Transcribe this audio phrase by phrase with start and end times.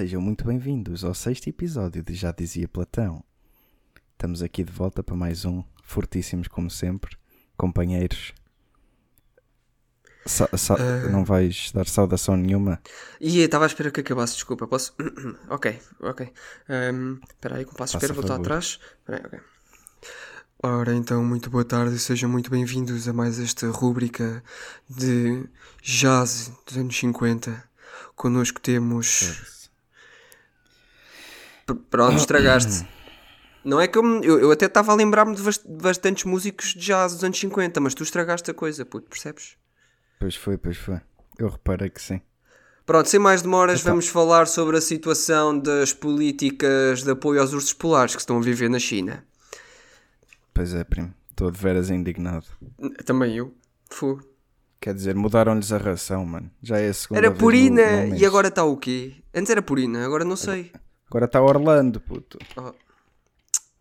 [0.00, 3.22] Sejam muito bem-vindos ao sexto episódio de Já Dizia Platão.
[4.12, 7.18] Estamos aqui de volta para mais um, fortíssimos como sempre,
[7.54, 8.32] companheiros.
[10.24, 11.10] Sa- sa- Ah.
[11.10, 12.80] Não vais dar saudação nenhuma?
[13.20, 14.94] E estava à espera que acabasse, desculpa, posso?
[15.50, 16.32] ok, ok.
[17.28, 18.80] Espera aí, com passo espera, voltar atrás.
[19.00, 19.40] Espera aí, ok.
[20.62, 24.42] Ora, então, muito boa tarde e sejam muito bem-vindos a mais esta rúbrica
[24.88, 25.44] de
[25.82, 27.62] jazz dos anos 50.
[28.16, 29.59] Connosco temos.
[31.74, 32.86] Pronto, estragaste.
[33.64, 36.68] Não é que eu, eu, eu até estava a lembrar-me de bast- de bastantes músicos
[36.74, 39.56] de jazz dos anos 50, mas tu estragaste a coisa, puto, percebes?
[40.18, 40.98] Pois foi, pois foi.
[41.38, 42.20] Eu reparei que sim.
[42.86, 43.92] Pronto, sem mais demoras, Então.
[43.92, 48.40] vamos falar sobre a situação das políticas de apoio aos ursos polares que estão a
[48.40, 49.24] viver na China.
[50.52, 51.14] Pois é, primo.
[51.30, 52.46] Estou de veras indignado.
[53.04, 53.54] Também eu.
[53.90, 54.20] Fu.
[54.80, 56.50] Quer dizer, mudaram-lhes a ração, mano.
[56.62, 59.14] Já é a segunda Era purina e agora está o quê?
[59.34, 60.70] Antes era purina, agora não sei.
[60.74, 60.80] Agora
[61.26, 62.38] está Orlando, puto.
[62.56, 62.72] Oh,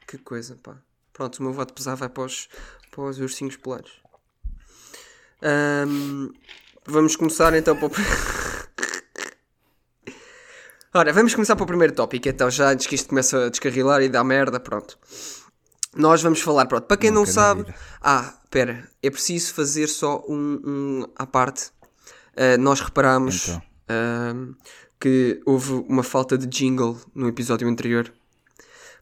[0.08, 0.78] que coisa, pá.
[1.14, 2.50] Pronto, o meu voto pesar vai para os,
[2.92, 3.92] para os ursinhos polares.
[5.42, 6.32] Ahm,
[6.86, 7.92] vamos começar então para o.
[10.94, 14.02] Ora, vamos começar para o primeiro tópico, então já antes que isto comece a descarrilar
[14.02, 14.98] e dar merda, pronto.
[15.96, 17.66] Nós vamos falar, pronto, para quem não na sabe.
[18.02, 21.72] Ah, espera, é preciso fazer só um, um à parte.
[22.36, 23.62] Ah, nós reparamos Então.
[23.90, 24.54] ahm,
[25.00, 28.12] que houve uma falta de jingle no episódio anterior.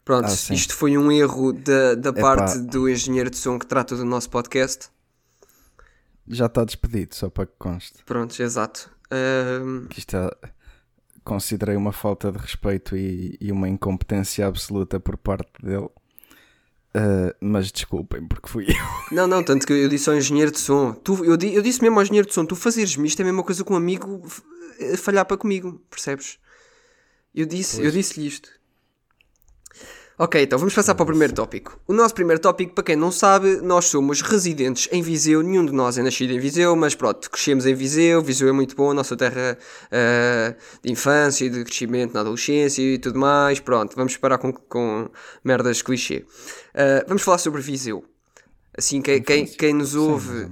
[0.04, 2.20] Pronto, Ah, isto foi um erro da, da Epá.
[2.36, 4.88] parte do engenheiro de som que trata do nosso podcast.
[6.26, 8.02] Já está despedido, só para que conste.
[8.04, 8.90] Pronto, exato.
[9.90, 10.30] Que isto é,
[11.24, 15.88] considerei uma falta de respeito e, e uma incompetência absoluta por parte dele.
[16.94, 18.76] Uh, mas desculpem, porque fui eu.
[19.14, 20.92] não, não, tanto que eu disse ao engenheiro de som.
[20.92, 23.42] Tu, eu, eu disse mesmo ao engenheiro de som: tu fazeres-me isto é a mesma
[23.42, 24.22] coisa que um amigo
[24.96, 26.38] falhar para comigo, percebes?
[27.34, 28.50] Eu disse, eu disse-lhe isto.
[30.20, 31.78] Ok, então vamos passar para o primeiro tópico.
[31.86, 35.44] O nosso primeiro tópico, para quem não sabe, nós somos residentes em Viseu.
[35.44, 38.20] Nenhum de nós é nascido em Viseu, mas pronto, crescemos em Viseu.
[38.20, 39.56] Viseu é muito bom, a nossa terra
[39.92, 43.60] ah, de infância e de crescimento na adolescência e tudo mais.
[43.60, 45.08] Pronto, vamos parar com, com
[45.44, 46.24] merdas clichê.
[46.74, 48.04] Ah, vamos falar sobre Viseu.
[48.76, 50.48] Assim, quem, quem, quem nos ouve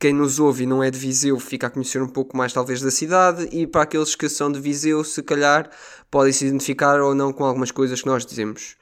[0.00, 2.80] quem nos ouve e não é de Viseu fica a conhecer um pouco mais talvez
[2.80, 5.70] da cidade e para aqueles que são de Viseu se calhar
[6.10, 8.76] podem se identificar ou não com algumas coisas que nós dizemos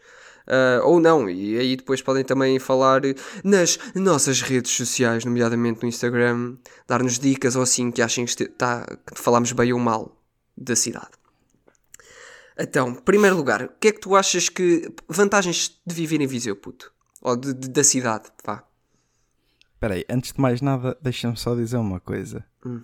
[0.46, 3.02] Ah, ou não, e aí depois podem também falar
[3.42, 8.46] nas nossas redes sociais, nomeadamente no Instagram, dar-nos dicas ou assim que achem que, este-
[8.48, 10.16] tá, que falamos bem ou mal
[10.56, 11.10] da cidade.
[12.58, 14.90] Então, em primeiro lugar, o que é que tu achas que.
[15.08, 16.90] vantagens de viver em Viseu, puto?
[17.20, 18.64] Ou de, de- da cidade, vá.
[19.74, 22.44] Espera aí, antes de mais nada, deixa-me só dizer uma coisa.
[22.64, 22.80] Hum.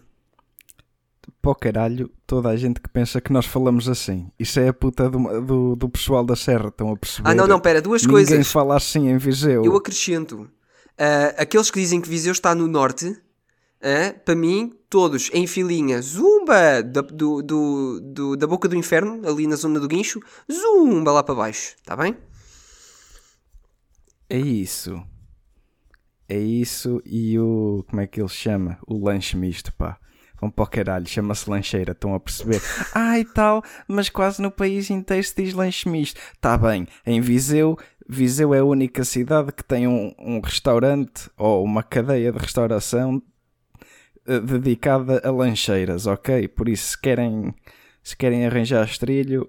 [1.41, 4.31] Para o caralho, toda a gente que pensa que nós falamos assim.
[4.39, 7.29] Isso é a puta do, do, do pessoal da Serra, estão a perceber?
[7.29, 8.51] Ah, não, não, pera, duas Ninguém coisas.
[8.51, 9.65] fala assim em Viseu.
[9.65, 10.51] Eu acrescento.
[10.99, 13.17] ah, aqueles que dizem que Viseu está no norte,
[13.83, 19.21] ah, para mim, todos em filinha, zumba da, do, do, do- da boca do inferno,
[19.29, 22.17] ali na zona do guincho, zumba lá para baixo, está bem?
[24.29, 25.03] É isso.
[26.29, 27.85] É isso e o.
[27.89, 28.79] Como é que ele chama?
[28.87, 29.99] O lanche misto, pá.
[30.43, 32.61] Vão para o caralho, chama-se lancheira, estão a perceber?
[32.93, 36.21] Ai tal, mas quase no país inteiro se diz lanche misto.
[36.41, 41.63] Tá bem, em Viseu, Viseu é a única cidade que tem um, um restaurante ou
[41.65, 43.23] uma cadeia de restauração
[44.27, 46.49] eh, dedicada a lancheiras, ok?
[46.49, 47.55] Por isso, se querem,
[48.03, 49.49] se querem arranjar estrilho,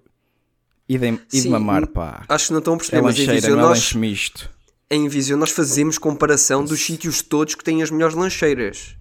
[0.87, 2.23] idem, ide Sim, mamar, n- pá.
[2.29, 4.47] Acho que não estão a perceber, É mas em Viseu, não é nós, lanche misto.
[4.91, 8.95] em Viseu nós fazemos comparação dos sítios todos que têm as melhores lancheiras.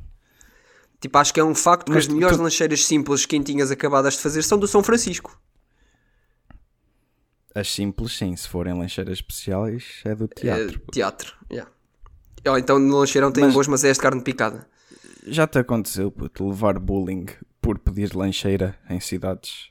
[1.02, 3.70] Tipo, acho que é um facto que Mas as tu- melhores tu- lancheiras simples, quentinhas,
[3.70, 5.36] acabadas de fazer são do São Francisco.
[7.54, 8.34] As simples, sim.
[8.36, 10.80] Se forem lancheiras especiais, é do teatro.
[10.88, 11.70] É, teatro, yeah.
[12.46, 14.66] Ou então no lancheirão tem Mas- boas, mas é de carne picada.
[15.26, 17.26] Já te aconteceu, puto, levar bullying
[17.60, 19.70] por pedir lancheira em cidades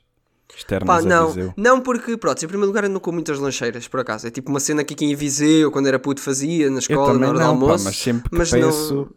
[0.56, 1.54] externas Pá, a não, Viseu?
[1.56, 4.26] não porque, pronto, em primeiro lugar eu não como muitas lancheiras, por acaso.
[4.26, 7.06] É tipo uma cena que aqui em Viseu, quando era puto, fazia na Eu escola,
[7.08, 7.84] na também hora não, do pá, almoço.
[7.84, 9.08] mas sempre que não-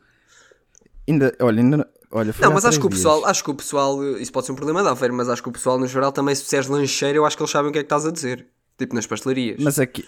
[1.08, 3.00] Ainda, olha, ainda, olha, Não, mas acho que o dias.
[3.02, 5.50] pessoal, acho que o pessoal, isso pode ser um problema da Aveiro, mas acho que
[5.50, 7.80] o pessoal no geral também, se disseres lancheira, eu acho que eles sabem o que
[7.80, 8.48] é que estás a dizer.
[8.78, 9.58] Tipo nas pastelarias.
[9.64, 10.04] Mas aqui,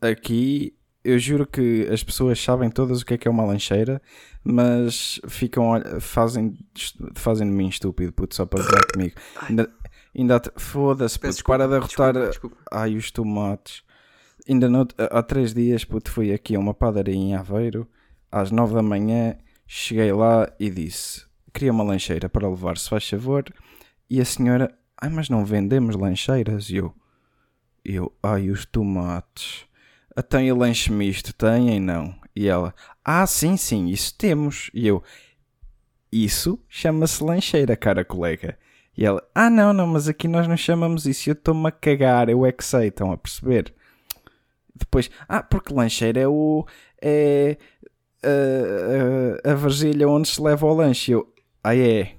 [0.00, 0.74] aqui,
[1.04, 4.00] eu juro que as pessoas sabem todas o que é que é uma lancheira,
[4.44, 6.56] mas ficam, fazem,
[7.14, 9.14] fazem de mim estúpido, puto, só para gozar comigo.
[9.48, 9.70] Ainda,
[10.16, 12.56] ainda foda-se, puto, para de desculpa, arrotar desculpa, desculpa.
[12.72, 13.82] ai, os tomates.
[14.48, 17.86] ainda no, há três dias, puto, fui aqui a uma padaria em Aveiro,
[18.32, 19.36] às nove da manhã,
[19.68, 23.44] cheguei lá e disse: queria uma lancheira para levar, se faz favor.
[24.10, 26.70] E a senhora, ai, mas não vendemos lancheiras?
[26.70, 26.94] E eu,
[27.84, 29.66] eu, ai, os tomates.
[30.16, 32.18] Até o lanche misto têm, não?
[32.34, 32.74] E ela,
[33.04, 34.70] ah, sim, sim, isso temos.
[34.72, 35.02] E eu,
[36.10, 38.58] isso chama-se lancheira, cara colega.
[38.96, 41.28] E ela, ah, não, não, mas aqui nós não chamamos isso.
[41.28, 43.72] Eu estou-me a cagar, eu é que sei, estão a perceber?
[44.74, 46.66] Depois, ah, porque lancheira é o.
[47.02, 47.56] é.
[48.22, 51.12] A, a, a vasilha onde se leva o lanche.
[51.12, 51.32] Eu,
[51.62, 52.16] ah, é.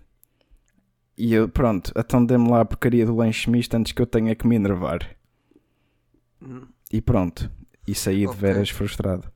[1.17, 4.33] E eu, pronto, então dê-me lá a porcaria do lanche misto antes que eu tenha
[4.35, 4.99] que me enervar.
[6.41, 6.67] Hum.
[6.91, 7.51] E pronto.
[7.87, 9.29] E saí de veras frustrado.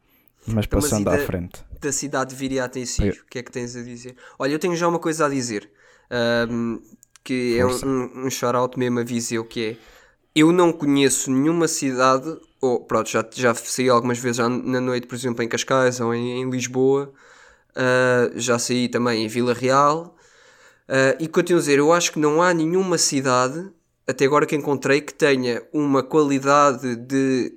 [0.47, 1.63] Mas Então, mas passando e à da- frente.
[1.81, 4.15] Da cidade de Viriato em si, Eu- o que é que tens a dizer?
[4.39, 5.69] Olha, eu tenho já uma coisa a dizer.
[6.09, 6.77] ahm,
[7.23, 7.85] que é Força.
[7.87, 9.77] um, um, um shout-out mesmo a Viseu, que é...
[10.35, 12.29] Eu não conheço nenhuma cidade...
[12.63, 16.13] Ou, pronto, já, já saí algumas vezes já na noite, por exemplo, em Cascais ou
[16.13, 17.11] em, em Lisboa.
[17.75, 20.15] ah, já saí também em Vila Real.
[20.87, 23.69] Ah, e continuo a dizer, eu acho que não há nenhuma cidade,
[24.07, 27.53] até agora que encontrei, que tenha uma qualidade de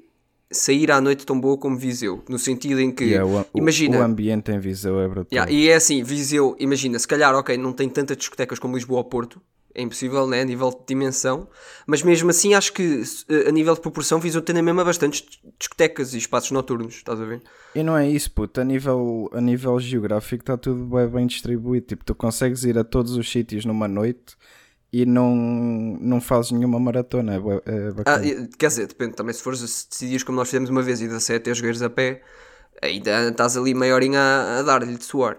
[0.51, 2.23] sair à noite tão boa como Viseu.
[2.29, 5.27] No sentido em que, E é o, o- imagina, o ambiente em Viseu é brutal.
[5.33, 8.99] Yeah, e é assim, Viseu, imagina, se calhar, ok, não tem tantas discotecas como Lisboa
[8.99, 9.41] ou Porto,
[9.77, 11.47] é impossível, né, a nível de dimensão,
[11.87, 15.23] mas mesmo assim acho que eh, a nível de proporção Viseu tem na mesma bastantes
[15.59, 17.43] discotecas e espaços noturnos, estás a ver?
[17.75, 18.59] E não é isso, puto.
[18.59, 21.89] A nível, a nível geográfico está tudo bem, bem distribuído.
[21.89, 24.35] Tipo, tu consegues ir a todos os sítios numa noite
[24.91, 25.37] e não,
[26.01, 27.35] não fazes nenhuma maratona.
[27.35, 28.19] É, é Ah,
[28.59, 31.21] quer dizer, depende também, se fores se decidias como nós fizemos uma vez e da
[31.21, 32.23] sete aos jogueiros a pé,
[32.81, 35.37] ainda estás ali meia horinha a, a dar-lhe de suor.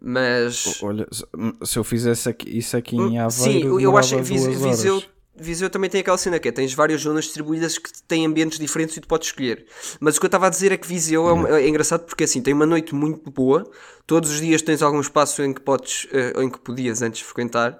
[0.00, 0.78] Mas...
[0.82, 1.24] Olha, se-
[1.64, 4.22] se eu fizesse aqui- isso aqui em Aveiro, Hum, Sim, eu acho que
[4.70, 5.02] Viseu.
[5.42, 8.96] Viseu também tem aquela cena que é, tens várias zonas distribuídas que têm ambientes diferentes
[8.96, 9.64] e tu podes escolher.
[9.98, 12.24] Mas o que eu estava a dizer é que Viseu é, uma- é engraçado porque
[12.24, 13.64] assim, tem uma noite muito boa,
[14.06, 16.06] todos os dias tens algum espaço em que podes,
[16.36, 17.78] ou em que podias antes frequentar.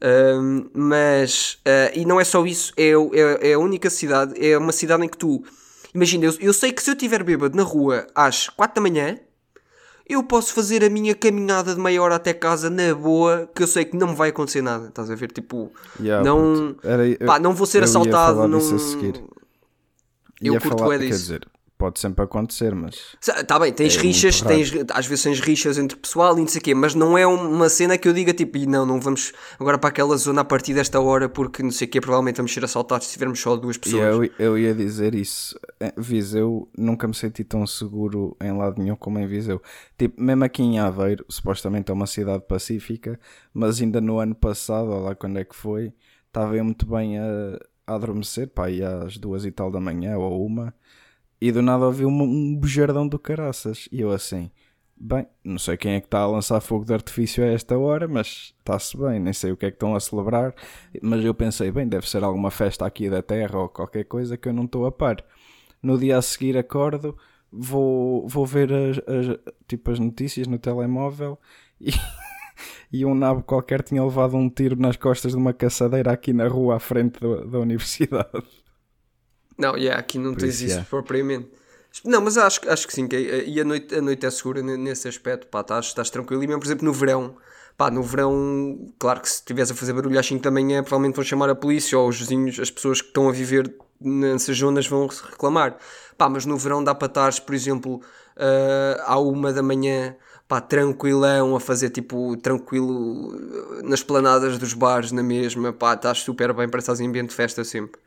[0.00, 4.56] Ahm, mas, ah, e não é só isso, é, é, é a única cidade, é
[4.56, 5.42] uma cidade em que tu,
[5.94, 9.18] imagina, eu, eu sei que se eu estiver bêbado na rua às 4 da manhã,
[10.06, 13.66] eu posso fazer a minha caminhada de meia hora até casa na boa, que eu
[13.66, 14.88] sei que não vai acontecer nada.
[14.88, 15.30] Estás a ver?
[15.32, 16.76] Tipo, Yeah, não.
[16.82, 18.46] Era- eu- pá, não vou ser assaltado.
[18.48, 18.60] Não...
[20.42, 21.18] Eu Ia curto falar, quer disso.
[21.20, 23.16] dizer, pode sempre acontecer, mas
[23.46, 26.60] Tá bem, tens É rixas, tens, às vezes tens rixas entre pessoal e não sei
[26.60, 29.32] o quê, mas não é uma cena que eu diga tipo, "Ih, não, não vamos
[29.58, 32.52] agora para aquela zona a partir desta hora porque não sei o quê, provavelmente vamos
[32.54, 34.02] ser assaltados se tivermos só duas E pessoas.
[34.04, 35.58] eu, eu ia dizer isso.
[35.96, 39.60] Viseu, nunca me senti tão seguro em lado nenhum como em Viseu.
[39.98, 43.18] Tipo, mesmo aqui em Aveiro, supostamente é uma cidade pacífica,
[43.52, 45.92] mas ainda no ano passado, ou lá quando é que foi,
[46.28, 47.24] estava eu muito bem a,
[47.86, 50.74] a adormecer, pá, aí às duas e tal da manhã ou uma,
[51.46, 53.88] e do nada ouvi um, um bujardão do caraças.
[53.92, 54.50] E eu assim,
[54.96, 58.08] bem, não sei quem é que está a lançar fogo de artifício a esta hora,
[58.08, 60.54] mas está-se bem, nem sei o que é que estão a celebrar.
[61.02, 64.48] Mas eu pensei, bem, deve ser alguma festa aqui da terra ou qualquer coisa que
[64.48, 65.16] eu não estou a par.
[65.82, 67.16] No dia a seguir acordo,
[67.52, 71.38] vou, vou ver as, as- tipo, as notícias no telemóvel
[71.80, 71.90] e,
[72.92, 76.48] e um nabo qualquer tinha levado um tiro nas costas de uma caçadeira aqui na
[76.48, 78.63] rua à frente do- da universidade.
[79.56, 80.88] Não, yeah, aqui não Por tens isso, isso yeah.
[80.88, 81.48] propriamente.
[82.04, 84.76] Não, mas acho, acho que sim, que, e a noite, a noite é segura ne-
[84.76, 86.42] nesse aspecto, pá, estás, estás tranquilo.
[86.42, 87.36] E mesmo, por exemplo, no verão,
[87.76, 91.14] pá, no verão, claro que se estiveres a fazer barulho às 5 da manhã, provavelmente
[91.14, 94.86] vão chamar a polícia ou os vizinhos, as pessoas que estão a viver nessas zonas
[94.88, 95.76] vão reclamar.
[96.18, 98.00] Pá, mas no verão dá para estares, por exemplo,
[98.36, 100.16] ah, à uma da manhã,
[100.48, 103.34] pá, tranquilão, a fazer tipo, tranquilo,
[103.80, 107.30] eh, nas planadas dos bares, na mesma, pá, estás super bem, que estás em ambiente
[107.30, 108.00] de festa sempre.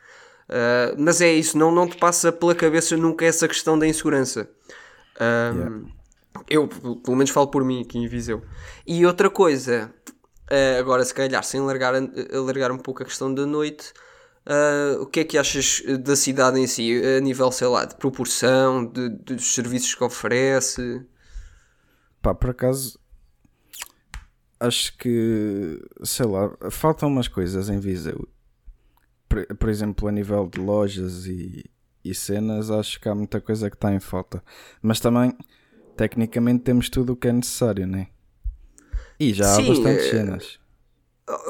[0.49, 4.49] Uh, mas é isso, não, não te passa pela cabeça nunca essa questão da insegurança.
[5.19, 5.87] Um,
[6.49, 8.41] Eu, pelo menos, falo por mim aqui em Viseu.
[8.85, 9.91] E outra coisa,
[10.49, 11.93] uh, agora se calhar, sem alargar,
[12.33, 13.91] alargar um pouco a questão da noite,
[14.45, 17.95] uh, o que é que achas da cidade em si, a nível, sei lá, de
[17.95, 21.05] proporção, de, de- dos serviços que oferece?
[22.21, 22.99] Pá, por acaso,
[24.59, 28.27] acho que, sei lá, faltam umas coisas em Viseu.
[29.45, 31.65] Por, por exemplo, a nível de lojas e,
[32.03, 34.43] e cenas, acho que há muita coisa que está em falta.
[34.81, 35.33] Mas também,
[35.95, 38.07] tecnicamente, temos tudo o que é necessário, né?
[39.19, 40.59] E já Sim, há bastantes é- cenas.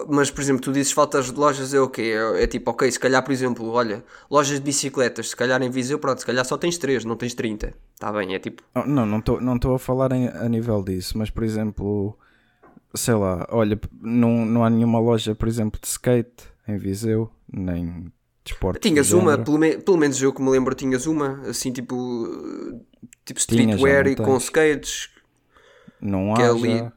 [0.10, 2.16] Mas, por exemplo, tu dizes faltas de lojas, é o quê?
[2.36, 5.70] É, é tipo, ok, se calhar, por exemplo, olha, lojas de bicicletas, se calhar em
[5.70, 7.76] Viseu, pronto, se calhar só tens 3, não tens 30.
[7.94, 10.82] Está bem, é tipo, Oh, Não, não estou não tô a falar em- a nível
[10.84, 12.18] disso, mas por exemplo,
[12.96, 18.12] sei lá, olha, não, não há nenhuma loja, por exemplo, de skate em Viseu, nem
[18.44, 18.80] desporto.
[18.80, 22.28] Tinhas uma, pelo, me, pelo, menos eu que me lembro, tinhas uma, assim tipo,
[23.26, 25.10] tipo streetwear e com skates.
[26.02, 26.42] Não há.
[26.42, 26.94] É ali já.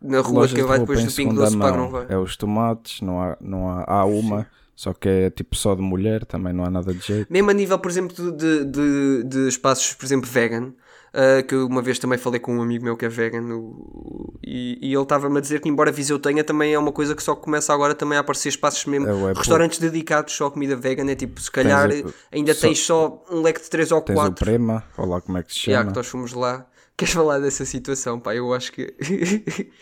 [0.00, 2.06] na rua que vai depois do Pingo Doce para não vai.
[2.08, 4.42] É os tomates, não há, não há, há uma.
[4.42, 4.46] Sim.
[4.80, 7.30] Só que é tipo só de mulher, também não há nada de jeito.
[7.30, 10.72] Mesmo a nível, por exemplo, de, de, de espaços, por exemplo, vegan,
[11.12, 14.78] Uh, que uma vez também falei com um amigo meu que é vegan o, e,
[14.80, 17.34] e, ele estava-me a dizer que embora Viseu tenha também é uma coisa que só
[17.34, 21.16] começa agora também a aparecer espaços mesmo, é, restaurantes dedicados só a comida vegan, é
[21.16, 24.14] tipo, se calhar tens o, ainda só, tens só um leque de 3 ou 4
[24.14, 26.64] tens o Prema, ou lá como é que se chama yeah, que nós fomos lá
[27.00, 28.34] Queres falar dessa situação, pá?
[28.34, 28.94] Eu acho que.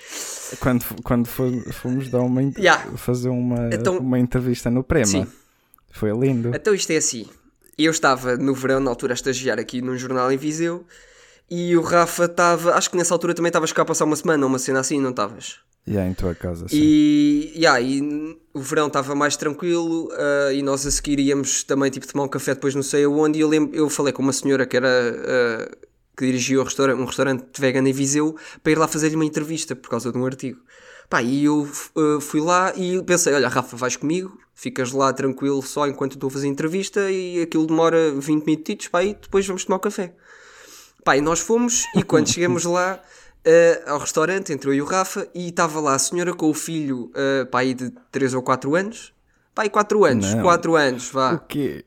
[0.61, 2.97] quando quando fomos dar uma, yeah.
[2.97, 5.26] fazer uma, então, uma entrevista no Prema, sim.
[5.90, 6.52] foi lindo.
[6.54, 7.26] Então isto é assim.
[7.76, 10.87] Eu estava no verão, na altura, a estagiar aqui num jornal em Viseu
[11.50, 14.47] e o Rafa estava, acho que nessa altura também estavas cá a passar uma semana,
[14.47, 15.61] uma cena assim, não estavas?
[15.87, 16.76] E yeah, em tua casa, sim.
[16.76, 21.90] E, yeah, e o verão estava mais tranquilo uh, e nós a seguir íamos também
[21.90, 24.33] tipo tomar um café depois não sei aonde e eu, lembro, eu falei com uma
[24.35, 28.78] senhora que era uh, que dirigia um restaurante, um restaurante vegano em Viseu para ir
[28.78, 30.61] lá fazer-lhe uma entrevista por causa de um artigo.
[31.09, 35.62] Pá, e eu uh, fui lá e pensei, olha Rafa, vais comigo, ficas lá tranquilo
[35.62, 39.47] só enquanto estou a fazer a entrevista e aquilo demora 20 minutos, pá, e depois
[39.47, 40.14] vamos tomar um café.
[41.05, 43.00] Pá, e nós fomos e quando chegamos lá
[43.47, 46.55] uh, ao restaurante, entrou eu e o Rafa e estava lá a senhora com o
[46.55, 49.12] filho, uh, pá, aí de 3 ou 4 anos.
[49.55, 50.43] Pá, e 4 anos, não.
[50.43, 51.35] 4 anos, vá.
[51.35, 51.85] O quê?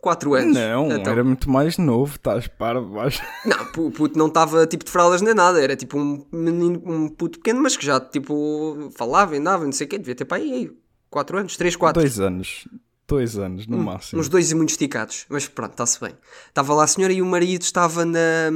[0.00, 0.56] 4 anos.
[0.56, 3.22] Não, então, era muito mais novo, estás parvo, baixo.
[3.44, 7.08] Não, o puto não estava tipo de fraldas nem nada, era tipo um menino, um
[7.08, 10.36] puto pequeno, mas que já tipo falava, andava, não sei o quê, devia ter pá
[10.36, 10.70] aí
[11.10, 12.00] 4 anos, 3, 4.
[12.00, 12.68] 2 anos.
[13.08, 14.20] Dois anos, no hum, máximo.
[14.20, 16.14] Uns dois e muito esticados, mas pronto, está-se bem.
[16.46, 18.50] Estava lá a senhora e o marido estava na,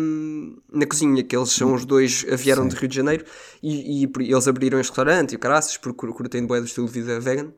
[0.71, 2.69] na cozinha, que eles são os dois, vieram Sim.
[2.69, 3.25] de Rio de Janeiro
[3.63, 6.93] e, e, eles abriram este restaurante e o caraças, porque curtem boé do estilo de
[6.93, 7.51] vida vegan.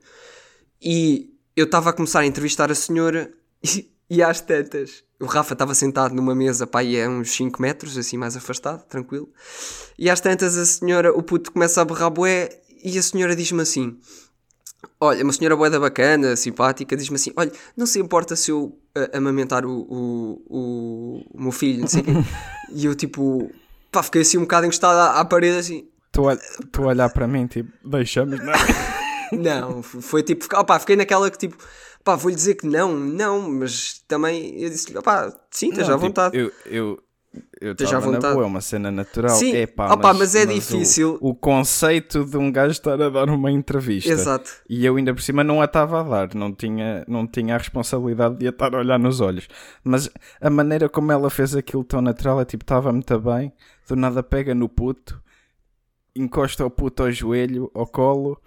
[0.81, 3.29] E eu estava a começar a entrevistar a senhora
[3.61, 7.61] e, e às tantas, o Rafa estava sentado numa mesa, pá, e é uns 5
[7.61, 9.29] metros, assim mais afastado, tranquilo.
[9.99, 12.51] E às tantas a senhora, o puto começa a berrar boé
[12.85, 13.99] e a senhora diz-me assim
[15.01, 19.17] Olha, uma senhora boeda bacana, simpática, diz-me assim: Olha, não se importa se eu uh,
[19.17, 22.13] amamentar o, o, o, o, meu filho, não sei o quê.
[22.73, 23.51] e eu, tipo,
[23.91, 25.89] pá, fiquei assim um bocado encostado à, à parede, assim.
[26.13, 26.37] Tu, a,
[26.71, 28.53] tu olhar para mim, tipo, deixamos, não
[29.33, 31.57] Não, foi tipo, opá, fiquei naquela que tipo,
[32.05, 36.07] pá, vou-lhe dizer que não, não, mas também eu disse-lhe, opá, sim, esteja à tipo,
[36.07, 36.37] vontade.
[36.65, 37.03] Eu,
[37.61, 39.37] eu, eu estava na boa, é uma cena natural.
[39.37, 41.19] Sim, Epá, opa, mas, mas é mas difícil.
[41.21, 44.11] O, o, conceito de um gajo estar a dar uma entrevista.
[44.11, 44.50] Exato.
[44.69, 47.59] E eu ainda por cima não a estava a dar, não tinha, não tinha a
[47.59, 49.49] responsabilidade de a estar a olhar nos olhos.
[49.83, 50.11] Mas
[50.41, 53.53] a maneira como ela fez aquilo tão natural é tipo, estava muito bem,
[53.88, 55.21] do nada pega no puto,
[56.14, 58.41] encosta o puto ao joelho, ao colo,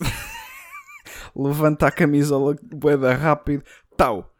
[1.36, 3.62] levanta a camisola boeda rápido,
[3.96, 4.31] tal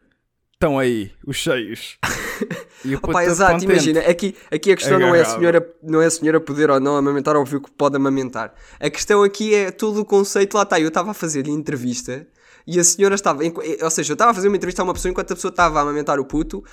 [0.63, 1.97] estão aí, os cheios.
[2.85, 3.69] E o Opa, exato, contente.
[3.69, 6.79] imagina, aqui, aqui a questão não é, a senhora, não é a senhora poder ou
[6.79, 8.53] não amamentar, óbvio que pode amamentar.
[8.79, 12.25] A questão aqui é todo o conceito, lá está, eu estava a fazer-lhe entrevista
[12.65, 15.11] e a senhora estava, ou seja, eu estava a fazer uma entrevista a uma pessoa
[15.11, 16.63] enquanto a pessoa estava a amamentar o puto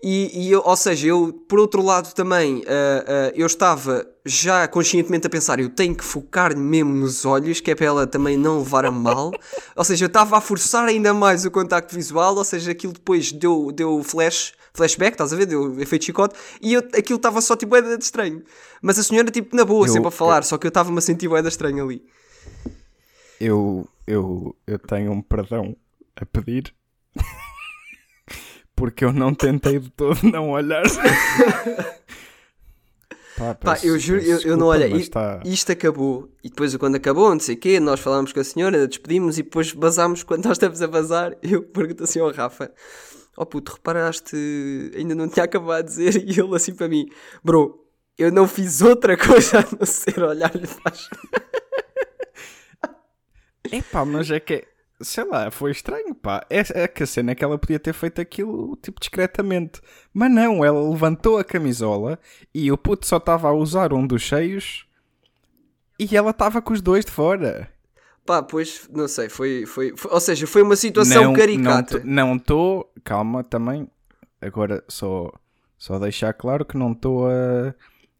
[0.00, 4.68] e, e eu, ou seja, eu, por outro lado, também, uh, uh, eu estava já
[4.68, 8.36] conscientemente a pensar, eu tenho que focar mesmo nos olhos, que é para ela também
[8.36, 9.32] não levar a mal.
[9.74, 13.32] ou seja, eu estava a forçar ainda mais o contacto visual, ou seja, aquilo depois
[13.32, 15.46] deu, deu flash, flashback, estás a ver?
[15.46, 18.44] Deu efeito chicote, e eu, aquilo estava só tipo, é de estranho.
[18.80, 20.98] Mas a senhora, tipo, na boa, eu, sempre a falar, eu, só que eu estava-me
[20.98, 22.04] a sentir é estranho ali.
[23.40, 25.74] Eu, eu, eu tenho um perdão
[26.14, 26.72] a pedir
[28.78, 30.84] porque eu não tentei de todo não olhar.
[33.36, 34.92] Pá, Pá, eu juro, eu, eu, não olhei.
[34.94, 35.40] Isto, tá...
[35.44, 36.28] isto acabou.
[36.42, 39.44] E depois, quando acabou, não sei o quê, nós falámos com a senhora, despedimos e
[39.44, 40.24] depois basámos.
[40.24, 42.72] Quando nós estamos a bazar, eu pergunto assim ao Rafa:
[43.36, 44.36] Oh puto, reparaste?
[44.96, 46.24] Ainda não tinha acabado de dizer.
[46.26, 47.06] E ele assim para mim:
[47.44, 47.84] Bro,
[48.16, 50.92] eu não fiz outra coisa a não ser olhar-lhe para
[53.70, 54.64] Epá, mas é que é
[55.00, 56.44] sei lá, foi estranho, pá.
[56.50, 59.80] É, é que a cena é que ela podia ter feito aquilo, tipo, discretamente.
[60.12, 62.18] Mas não, ela levantou a camisola
[62.54, 64.86] e o puto só estava a usar um dos cheios
[65.98, 67.70] e ela estava com os dois de fora.
[68.26, 72.02] Pá, pois, não sei, foi, foi, foi ou seja, foi uma situação não, caricata.
[72.04, 73.88] Não estou, calma, também,
[74.40, 75.32] agora só,
[75.78, 77.74] só deixar claro que não estou a,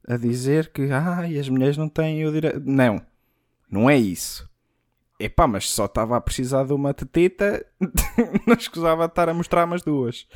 [0.06, 2.62] a dizer que, ai, as mulheres não têm o direito.
[2.64, 3.02] Não,
[3.70, 4.47] não é isso
[5.18, 7.64] Epá, mas só estava a precisar de uma tetita,
[8.46, 10.26] não escusava estar a mostrar umas duas.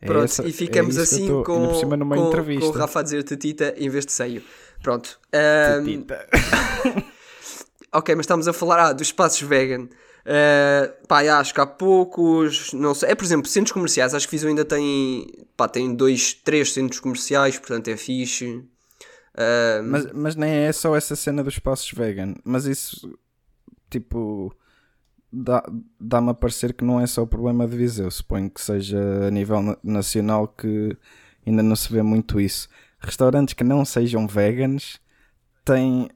[0.00, 3.22] É Pronto, essa, e ficamos é assim tô, com, com, com, o Rafa a dizer
[3.22, 4.42] tetita em vez de seio.
[4.82, 5.20] Pronto.
[5.34, 5.84] Um...
[5.84, 6.26] Tetita.
[7.92, 9.88] ok, mas estamos a falar ah, dos espaços vegan.
[10.20, 13.10] Uh, pá, acho que há poucos, não sei.
[13.10, 14.14] É, por exemplo, centros comerciais.
[14.14, 18.46] Acho que Viseu ainda tem, pá, tem dois, três centros comerciais, portanto é fixe.
[19.34, 22.34] Uh, mas, mas nem é só essa cena dos espaços vegan.
[22.42, 23.18] Mas isso,
[23.90, 24.54] tipo,
[25.32, 28.10] dá-me dá a parecer que não é só o problema de Viseu.
[28.10, 30.96] Suponho que seja a nível nacional que
[31.46, 32.68] ainda não se vê muito isso.
[32.98, 35.00] Restaurantes que não sejam veganos
[35.64, 36.08] têm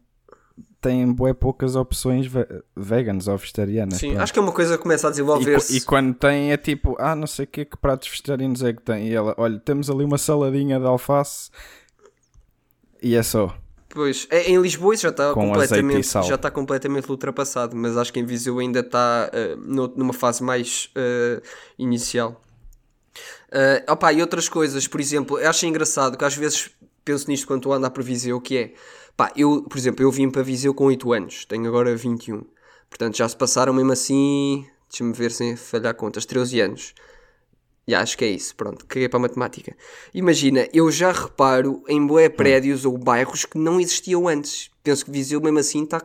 [0.81, 3.99] têm bué poucas opções ve veganas ou vegetarianas.
[3.99, 4.23] Sim, pronto.
[4.23, 5.75] acho que é uma coisa que começa a desenvolver-se.
[5.75, 8.83] E, e, quando tem é tipo, ah, não sei que, que pratos vegetarianos é que
[8.83, 9.09] tem.
[9.09, 11.51] E ela, olha, temos ali uma saladinha de alface
[13.03, 13.57] e é só.
[13.95, 18.19] Pois, é, em Lisboa isso já está completamente, já está completamente ultrapassado, mas acho que
[18.19, 19.57] em Viseu ainda está uh,
[19.97, 21.41] numa fase mais uh,
[21.79, 22.43] inicial.
[23.53, 26.73] Uh, opa, e outras coisas, por exemplo, eu acho engraçado que às vezes
[27.05, 28.73] penso nisto quando estou a andar por Viseu, que é,
[29.17, 32.45] pá, eu, por exemplo, eu vim para Viseu com 8 anos, tenho agora 21,
[32.91, 36.95] portanto já se passaram mesmo assim, deixa-me ver sem falhar contas, 13 anos.
[37.87, 39.77] Já, acho que é isso, pronto, caguei para a matemática.
[40.15, 44.71] Imagina, eu já reparo em boé prédios ou bairros que não existiam antes.
[44.83, 46.01] Penso que Viseu mesmo assim tá,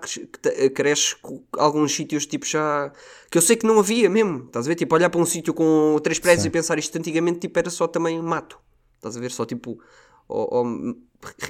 [0.76, 2.92] cresce com alguns sítios tipo já...
[3.32, 4.76] Que eu sei que não havia mesmo, estás a ver?
[4.76, 6.50] Tipo, olhar para um sítio com três prédios Sim.
[6.50, 8.60] e pensar isto antigamente tipo era só também mato.
[8.98, 9.32] Estás a ver?
[9.32, 9.80] Só tipo...
[10.28, 10.98] Ou, ou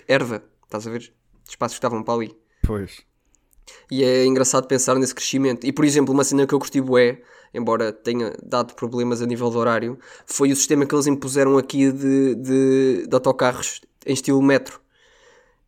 [0.08, 1.12] erva, estás a ver?
[1.48, 2.38] Espaços que estavam para ali.
[2.64, 3.02] Pois.
[3.92, 5.66] E é engraçado pensar nesse crescimento.
[5.66, 7.22] E por exemplo, uma cena que eu curti bué
[7.54, 11.92] embora tenha dado problemas a nível de horário, foi o sistema que eles impuseram aqui
[11.92, 14.80] de, de, de autocarros em estilo metro.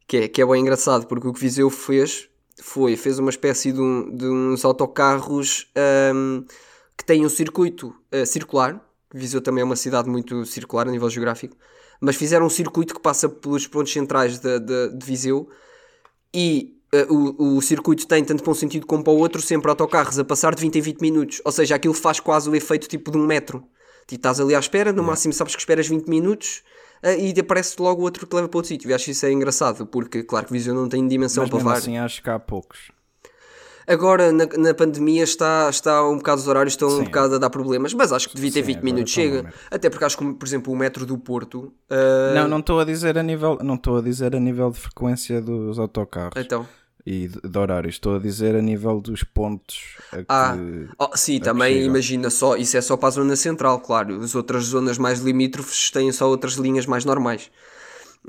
[0.08, 2.30] Que é, que é bem engraçado, porque o que Viseu fez
[2.62, 5.72] foi, fez uma espécie de, um, de uns autocarros
[6.14, 6.44] um,
[6.98, 8.80] que têm um circuito uh, circular.
[9.14, 11.56] Viseu também é uma cidade muito circular a nível geográfico,
[12.00, 15.50] mas fizeram um circuito que passa pelos pontos centrais de, de, de Viseu
[16.34, 20.20] e o, o circuito tem tanto para um sentido como para o outro sempre autocarros
[20.20, 21.42] a passar de 20 em 20 minutos.
[21.46, 23.64] Ou seja, aquilo faz quase o efeito tipo de um metro.
[24.06, 26.64] Tipo, estás ali à espera, no máximo sabes que esperas 20 minutos
[27.04, 28.90] uh, e aparece logo outro que leva para outro sítio.
[28.90, 31.74] E acho isso é engraçado, porque claro que Viseu não tem dimensão Mas para levar.
[31.78, 32.92] assim acho que há poucos.
[33.88, 37.02] Agora, na, na pandemia, está, está um bocado, os horários estão Sim.
[37.02, 39.52] um bocado a dar problemas, mas acho que devia ter Sim, 20 minutos, chega.
[39.72, 41.74] Até porque acho que, por exemplo, o metro do Porto.
[41.90, 42.36] Uh...
[42.36, 45.42] Não, não estou a dizer a nível, não estou a dizer a nível de frequência
[45.42, 46.34] dos autocarros.
[46.38, 46.66] Então
[47.06, 47.96] e de, de horários.
[47.96, 49.98] Estou a dizer a nível dos pontos.
[50.28, 50.56] ah,
[50.98, 52.56] oh, sim, também imagina só.
[52.56, 54.22] Isso é só para a zona central, claro.
[54.22, 57.52] As outras zonas mais limítrofes têm só outras linhas mais normais.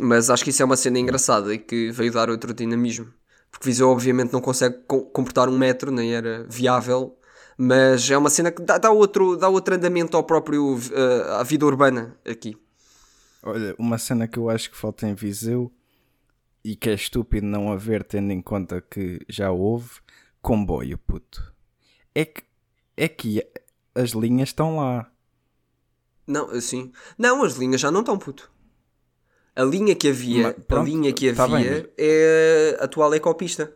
[0.01, 3.13] Mas acho que isso é uma cena engraçada e que veio dar outro dinamismo.
[3.51, 7.19] Porque Viseu, obviamente, não consegue comportar um metro, nem era viável.
[7.59, 11.43] Mas é uma cena que dá, dá outro, dá outro andamento ao próprio, uh, à
[11.43, 12.57] vida urbana aqui.
[13.43, 15.71] Olha, uma cena que eu acho que falta em Viseu
[16.65, 20.01] e que é estúpido não haver, tendo em conta que já houve,
[20.41, 21.53] comboio, puto.
[22.15, 22.43] É que,
[22.97, 23.45] é que
[23.95, 25.11] as linhas estão lá.
[26.27, 26.93] Não, assim.
[27.19, 28.51] Não, as linhas já não estão, puto.
[29.55, 33.75] A linha que havia, Mas, pronto, a linha que tá havia é a atual ecopista.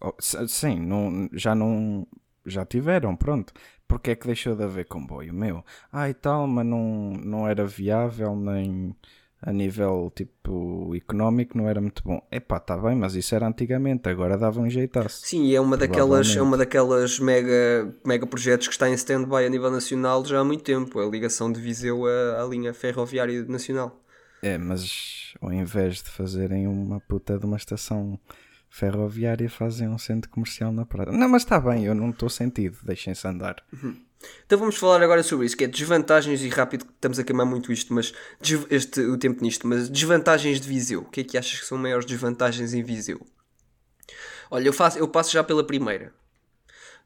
[0.00, 2.06] Oh, sim, não, já não.
[2.44, 3.52] Já tiveram, pronto.
[3.86, 5.32] Porque é que deixou de haver comboio?
[5.32, 8.96] Meu, ah e tal, mas não, não era viável nem
[9.42, 12.20] a nível tipo económico não era muito bom.
[12.30, 15.26] Epá, está bem, mas isso era antigamente, agora dava um jeitaço.
[15.26, 19.48] Sim, é uma daquelas, é uma daquelas mega, mega projetos que está em stand-by a
[19.48, 23.98] nível nacional já há muito tempo, a ligação de Viseu à, à linha ferroviária nacional.
[24.42, 28.18] É, mas ao invés de fazerem uma puta de uma estação
[28.68, 31.10] ferroviária, fazem um centro comercial na praia.
[31.10, 33.56] Não, mas está bem, eu não estou sentido, deixem-se andar.
[33.72, 33.96] Uhum.
[34.44, 37.72] Então vamos falar agora sobre isso, que é desvantagens, e rápido, estamos a queimar muito
[37.72, 38.12] isto, mas
[38.68, 41.00] este, o tempo nisto, mas desvantagens de Viseu.
[41.02, 43.20] O que é que achas que são maiores desvantagens em Viseu?
[44.50, 46.12] Olha, eu, faço, eu passo já pela primeira.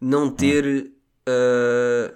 [0.00, 0.90] Não ter.
[1.29, 2.14] Uh,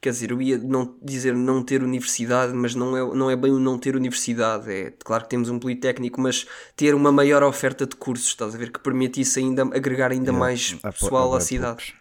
[0.00, 3.50] quer dizer, eu ia não, dizer não ter universidade, mas não é, não é bem
[3.50, 4.70] o não ter universidade.
[4.70, 8.58] É claro que temos um politécnico, mas ter uma maior oferta de cursos, estás a
[8.58, 8.70] ver?
[8.70, 11.94] Que permitisse ainda agregar ainda yeah, mais pessoal à cidade.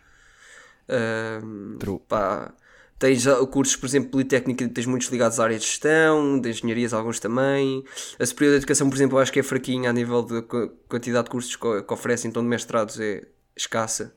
[0.94, 2.54] Uh, pá,
[3.00, 7.20] tens cursos, por exemplo, Politécnica, tens muitos ligados à área de gestão, de engenharias, alguns
[7.20, 7.84] também.
[8.20, 10.42] A Superior de Educação, por exemplo, eu acho que é fraquinha a nível de
[10.88, 13.24] quantidade de cursos que oferecem, então de mestrados é
[13.56, 14.14] escassa.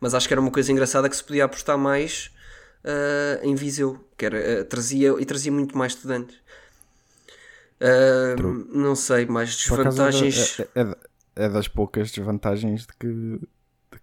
[0.00, 2.30] Mas acho que era uma coisa engraçada que se podia apostar mais
[2.84, 6.36] uh, em Viseu, que era, uh, trazia, e trazia muito mais estudantes.
[7.80, 10.60] Uh, não sei, mais desvantagens.
[10.60, 10.96] É, é,
[11.36, 13.40] é, das poucas desvantagens de que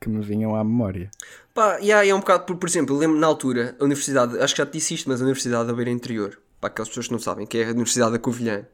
[0.03, 1.09] que me vinham à memória.
[1.53, 4.53] Pá, yeah, é um bocado, por, por exemplo, eu lembro na altura, a universidade, acho
[4.53, 7.13] que já te disse isto, mas a Universidade da Beira Interior, para aquelas pessoas que
[7.13, 8.65] não sabem, que é a Universidade da Covilhã,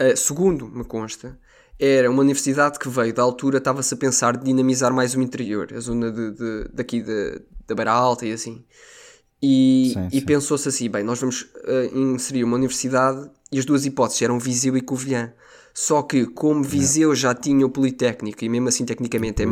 [0.00, 1.38] uh, segundo me consta,
[1.78, 5.72] era uma universidade que veio da altura, estava-se a pensar de dinamizar mais o interior,
[5.74, 8.64] a zona de, de daqui de, da Beira Alta e assim.
[9.42, 14.20] E, e pensou-se assim: bem, nós vamos uh, inserir uma universidade e as duas hipóteses
[14.20, 15.32] eram Viseu e Covilhã.
[15.72, 19.46] Só que, como Viseu já tinha o Politécnico, e mesmo assim, tecnicamente, é,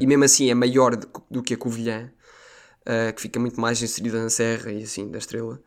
[0.00, 2.10] e mesmo assim é maior do, do que a Covilhã,
[2.82, 5.60] uh, que fica muito mais inserida na Serra e assim, da Estrela,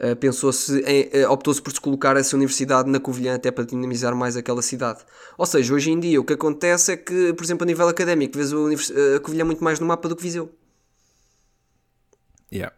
[0.00, 4.36] uh, pensou-se, uh, optou-se por se colocar essa universidade na Covilhã até para dinamizar mais
[4.36, 5.04] aquela cidade.
[5.36, 8.38] Ou seja, hoje em dia o que acontece é que, por exemplo, a nível académico,
[8.38, 10.50] vês a, a Covilhã muito mais no mapa do que Viseu.
[12.52, 12.72] Yeah.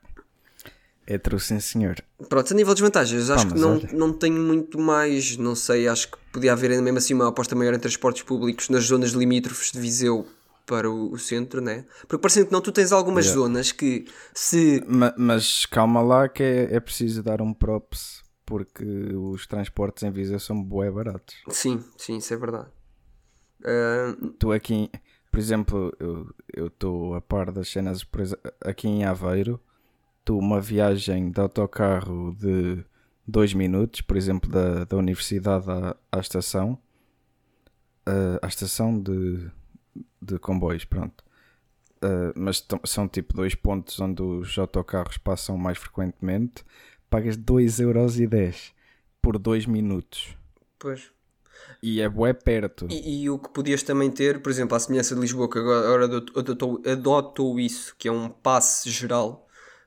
[1.07, 1.97] É true, sim senhor.
[2.29, 6.11] Pronto, a nível de desvantagens, acho que não, não tenho muito mais, não sei, acho
[6.11, 9.79] que podia haver mesmo assim uma aposta maior em transportes públicos nas zonas limítrofes de
[9.79, 10.27] Viseu
[10.67, 11.85] para o, o centro, né?
[12.09, 13.41] Porque parecendo que não, tu tens algumas yeah.
[13.41, 14.83] zonas que se.
[14.89, 20.11] Mas, mas calma lá que é, é preciso dar um props porque os transportes em
[20.11, 21.37] Viseu são bué baratos.
[21.49, 22.69] Sim, sim, isso é verdade.
[23.61, 24.29] Uh...
[24.39, 24.91] Tu aqui,
[25.31, 25.93] por exemplo,
[26.53, 28.07] eu estou a par das cenas,
[28.65, 29.61] aqui em Aveiro
[30.27, 32.85] tu uma viagem de autocarro de
[33.27, 36.77] dois minutos, por exemplo, da, da universidade à, à estação,
[38.09, 39.49] uh, à estação de,
[40.21, 41.25] de comboios, pronto.
[42.03, 46.65] Uh, mas são tipo dois pontos onde os autocarros passam mais frequentemente,
[47.09, 48.73] pagas 2,10€
[49.23, 50.37] por dois minutos.
[50.77, 51.13] Pois.
[51.81, 52.89] E é bué perto.
[52.91, 56.05] E, e, o que podias também ter, por exemplo, a semelhança de Lisboa, que agora
[56.05, 59.46] adotou, adotou isso, que é um passe geral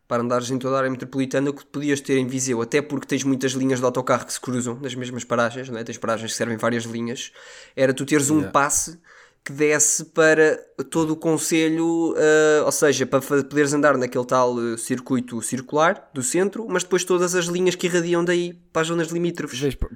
[0.10, 3.24] para andares em toda a área metropolitana que podias ter em Viseu, até porque tens
[3.24, 5.84] muitas linhas de autocarro que se cruzam nas mesmas paragens, não é?
[5.84, 7.32] tens paragens que servem várias linhas,
[7.76, 8.52] era tu teres um yeah.
[8.52, 9.00] passe
[9.46, 10.58] que desse para
[10.90, 16.24] todo o Conselho, uh, ou seja, para poderes andar naquele tal uh, circuito circular do
[16.24, 19.60] centro, mas depois todas as linhas que irradiam daí para as zonas limítrofes.
[19.60, 19.90] Vês, por,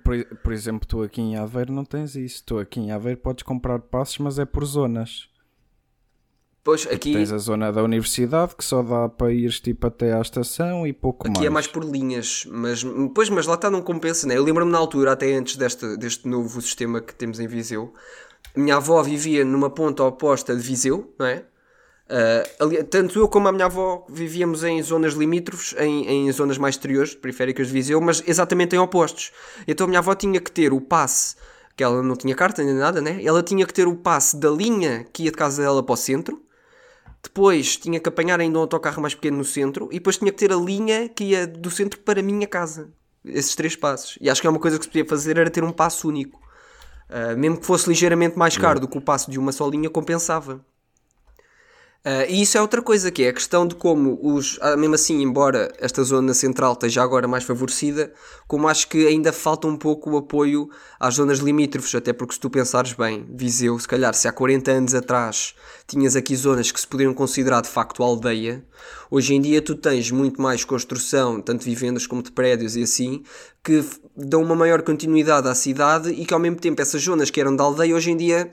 [0.43, 2.43] por, exemplo, tu aqui em Aveiro não tens isso.
[2.45, 5.32] Tu aqui em Aveiro podes comprar passos, mas é por zonas.
[6.63, 7.11] Pois, aqui...
[7.11, 10.93] Tens a zona da universidade que só dá para ir tipo até à estação e
[10.93, 11.39] pouco aqui mais.
[11.39, 14.37] Aqui é mais por linhas, mas, pois, mas lá está, não compensa, né?
[14.37, 17.93] Eu lembro-me na altura, até antes deste, deste novo sistema que temos em Viseu,
[18.55, 21.43] minha avó vivia numa ponta oposta de Viseu, não é?
[22.09, 26.57] Uh, ali, tanto eu como a minha avó vivíamos em zonas limítrofes, em, em zonas
[26.57, 29.33] mais exteriores, periféricas de Viseu, mas exatamente em opostos.
[29.67, 31.35] Então a minha avó tinha que ter o passe,
[31.75, 33.21] que ela não tinha carta nem nada, né?
[33.21, 35.97] Ela tinha que ter o passe da linha que ia de casa dela para o
[35.97, 36.41] centro
[37.23, 40.37] depois tinha que apanhar ainda um autocarro mais pequeno no centro e depois tinha que
[40.37, 42.91] ter a linha que ia do centro para a minha casa.
[43.23, 44.17] Esses três passos.
[44.19, 46.41] E acho que é uma coisa que se podia fazer era ter um passo único.
[47.09, 49.89] Uh, mesmo que fosse ligeiramente mais caro do que o passo de uma só linha,
[49.89, 50.65] compensava.
[52.05, 54.95] Uh, e isso é outra coisa, que é a questão de como os, ah, mesmo
[54.95, 58.11] assim, embora esta zona central esteja agora mais favorecida,
[58.45, 62.41] como acho que ainda falta um pouco o apoio às zonas limítrofes, até porque se
[62.41, 65.55] tu pensares bem, Viseu, se calhar se há 40 anos atrás
[65.87, 68.65] tinhas aqui zonas que se poderiam considerar de facto aldeia,
[69.09, 72.83] hoje em dia tu tens muito mais construção, tanto de vivendas como de prédios e
[72.83, 73.23] assim,
[73.63, 73.81] que
[74.13, 77.55] dão uma maior continuidade à cidade e que ao mesmo tempo essas zonas que eram
[77.55, 78.51] da aldeia hoje em dia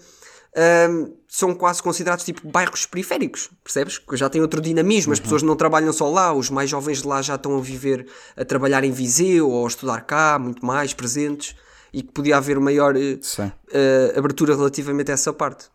[0.89, 3.99] um, são quase considerados tipo bairros periféricos, percebes?
[3.99, 5.23] Que já têm outro dinamismo, as uhum.
[5.23, 8.05] pessoas não trabalham só lá, os mais jovens de lá já estão a viver,
[8.37, 11.55] a trabalhar em Viseu ou a estudar cá, muito mais presentes,
[11.93, 15.67] e que podia haver maior uh, abertura relativamente a essa parte.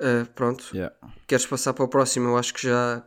[0.00, 0.96] Uh, pronto, yeah.
[1.26, 2.30] queres passar para o próximo?
[2.30, 3.04] Eu acho que já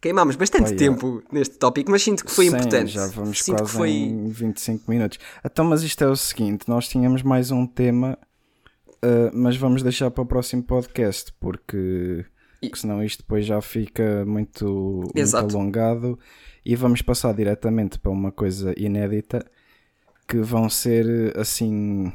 [0.00, 1.28] queimámos bastante tempo yeah.
[1.30, 2.90] neste tópico, mas sinto que foi Sim, importante.
[2.90, 3.90] Já vamos sinto quase que foi...
[3.90, 5.18] em 25 minutos.
[5.44, 8.18] Então, mas isto é o seguinte: nós tínhamos mais um tema
[9.06, 12.26] Uh, mas vamos deixar para o próximo podcast porque,
[12.60, 12.68] e...
[12.68, 16.18] porque senão isto depois já fica muito, muito alongado.
[16.64, 19.46] E vamos passar diretamente para uma coisa inédita
[20.26, 22.12] que vão ser assim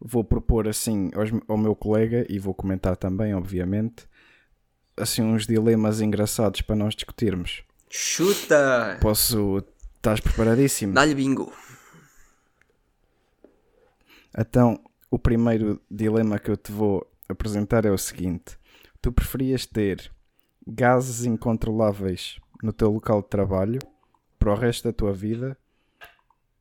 [0.00, 4.08] vou propor assim aos, ao meu colega e vou comentar também obviamente
[4.96, 7.62] assim uns dilemas engraçados para nós discutirmos.
[7.90, 8.96] Chuta!
[9.02, 9.62] Posso
[9.96, 10.94] estás preparadíssimo?
[10.94, 11.52] Dá-lhe bingo.
[14.38, 18.58] Então o primeiro dilema que eu te vou apresentar é o seguinte:
[19.02, 20.10] tu preferias ter
[20.66, 23.80] gases incontroláveis no teu local de trabalho
[24.38, 25.56] para o resto da tua vida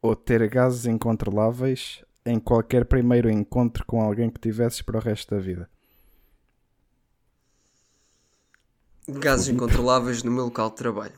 [0.01, 5.35] ou ter gases incontroláveis em qualquer primeiro encontro com alguém que tivesses para o resto
[5.35, 5.69] da vida?
[9.07, 11.13] Gases incontroláveis no meu local de trabalho.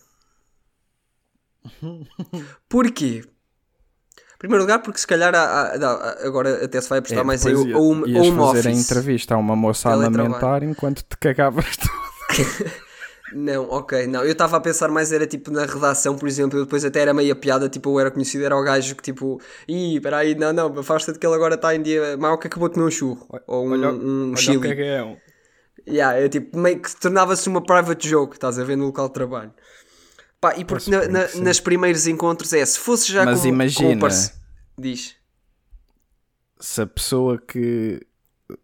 [2.68, 3.24] Porquê?
[4.42, 7.54] Primeiro lugar, porque se calhar há, há, agora até se vai apostar é, mais aí
[7.54, 8.66] ou uma fazer office.
[8.66, 12.72] a entrevista a uma moça a lamentar enquanto te cagavas tudo.
[13.34, 14.26] Não, ok, não.
[14.26, 17.14] Eu estava a pensar mais, era tipo na redação, por exemplo, eu depois até era
[17.14, 20.80] meia piada, tipo, eu era conhecido, era o gajo que tipo, ih, peraí, não, não,
[20.80, 23.26] afasta-te que ele agora está em dia mau que acabou de comer um churro.
[23.48, 25.16] Ou um, Olha, um olha o que é é um.
[25.88, 29.14] Yeah, é tipo, meio que tornava-se uma private joke, estás a ver, no local de
[29.14, 29.54] trabalho.
[30.42, 34.00] Pá, e porque na, na, nas primeiros encontros é, se fosse já Mas com, imagina.
[34.02, 35.16] com o Diz.
[36.60, 38.02] Se a pessoa que.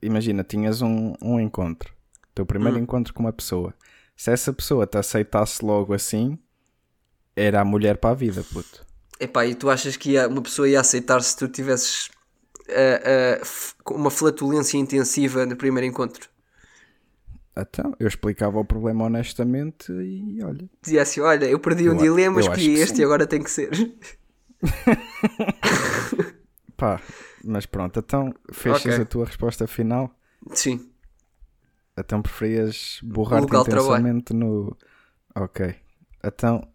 [0.02, 1.94] Imagina, tinhas um, um encontro.
[2.36, 3.74] Teu primeiro encontro com uma pessoa.
[4.16, 6.38] Se essa pessoa te aceitasse logo assim,
[7.36, 8.86] era a mulher para a vida, puto.
[9.20, 12.10] Epá, e tu achas que ia- uma pessoa ia aceitar se tu tivesses
[12.70, 16.28] ah, f- uma flatulência intensiva no primeiro encontro?
[17.60, 20.70] Então, eu explicava o problema honestamente e olha.
[20.82, 23.02] Dizia assim: Olha, eu perdi um Eu a- dilema, escolhi que este sim.
[23.02, 23.70] e agora tem que ser.
[26.76, 27.02] Pá,
[27.44, 29.04] mas pronto, então fechas Ok.
[29.04, 30.12] a tua resposta final.
[30.52, 30.92] Sim.
[31.98, 34.76] Então preferias borrar-te intensamente no.
[35.36, 35.76] Ok.
[36.24, 36.68] Então.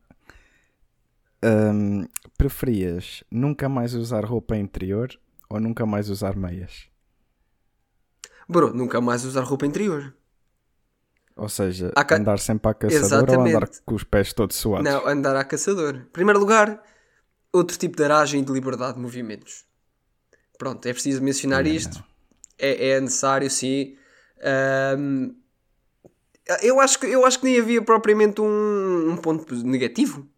[1.44, 5.08] hum, preferias nunca mais usar roupa interior
[5.48, 6.88] ou nunca mais usar meias?
[8.48, 10.12] Bro, nunca mais usar roupa interior.
[11.36, 13.82] Ou seja, ca- andar sempre à caçadora ou andar Exatamente.
[13.86, 14.84] com os pés todos suados?
[14.90, 15.94] Não, andar a caçador.
[15.96, 16.82] Em primeiro lugar,
[17.52, 19.64] outro tipo de aragem e de liberdade de movimentos.
[20.58, 22.04] Pronto, é preciso mencionar Yeah, isto.
[22.58, 23.96] É, é necessário, sim.
[24.42, 25.30] Ahm,
[26.62, 30.28] eu, acho que, eu acho que nem havia propriamente um, um ponto negativo.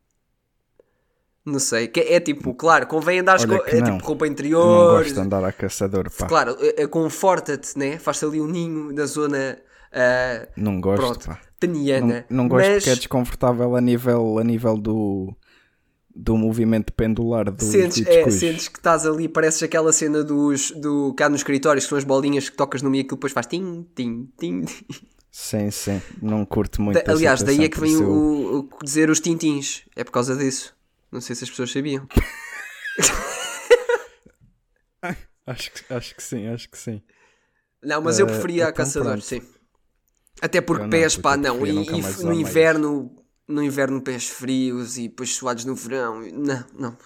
[1.44, 1.88] Não sei.
[1.88, 3.98] Que é, tipo, claro, convém andar com é, não.
[3.98, 4.98] tipo, roupa Eu não interior.
[4.98, 6.26] gosto de andar à caçador, pá.
[6.26, 7.98] Claro, eh, eh, conforta-te, né?
[7.98, 9.58] Faz-te ali um ninho na zona
[9.94, 11.40] ah, Não gosto, pronto, pá.
[11.60, 12.26] peniana.
[12.28, 15.34] Não, não gosto mas porque é desconfortável a nível, a nível do,
[16.14, 21.14] do movimento pendular do sentes, é, sentes que estás ali, pareces aquela cena dos, do
[21.14, 23.46] cá nos escritórios, que são as bolinhas que tocas no meio e aquilo depois faz
[23.46, 24.64] tim, tim, tim.
[25.30, 26.00] Sim, sim.
[26.22, 29.82] Não curto muito a Aliás, daí é que vem o, o dizer os tintins.
[29.96, 30.76] É por causa disso.
[31.10, 32.06] Não sei se as pessoas sabiam.
[35.46, 37.02] Acho que, acho que sim, acho que sim.
[37.82, 39.24] Não, mas eu Eh, preferia a então caçador, pronto.
[39.26, 39.42] sim.
[40.40, 41.64] Até porque pés, pá, não.
[41.66, 43.14] E, e no inverno,
[43.46, 46.20] no inverno pés frios e depois suados no verão.
[46.20, 46.96] Não, não.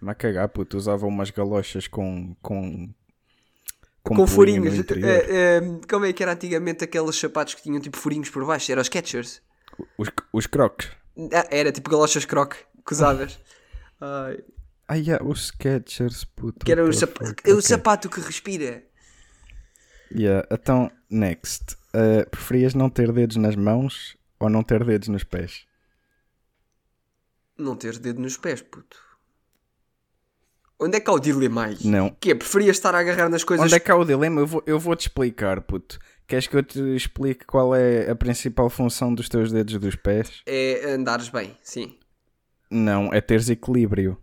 [0.00, 2.34] Mas cagar, puto, usava umas galochas com.
[2.42, 2.92] com.
[4.02, 4.78] Com, no furinhos.
[4.78, 8.72] Eh, eh, como é que era antigamente aqueles sapatos que tinham tipo furinhos por baixo?
[8.72, 9.42] Era os Skechers.
[9.98, 10.88] Os, os crocs.
[11.32, 12.54] Ah, era tipo galochas croc
[12.86, 13.38] que usavas.
[14.00, 14.38] Ai,
[14.88, 16.64] Ai, yeah, os Skechers, puto.
[16.64, 17.62] que era o, sap é o ok.
[17.62, 18.82] sapato que respira.
[20.10, 21.76] Yeah, Então, next.
[21.94, 25.66] Uh, preferias não ter dedos nas mãos ou não ter dedos nos pés?
[27.56, 29.08] Não ter dedo nos pés, puto.
[30.80, 31.78] Onde é que há o dilema aí?
[31.84, 32.10] Não.
[32.20, 32.34] Que é?
[32.34, 34.40] Preferias estar a agarrar nas coisas Onde é que há o dilema?
[34.40, 35.98] Eu vou, eu vou te explicar, puto.
[36.26, 40.42] Queres que eu te explique qual é a principal função dos teus dedos dos pés?
[40.46, 41.98] é andares bem, sim.
[42.70, 44.16] Não, é teres equilíbrio.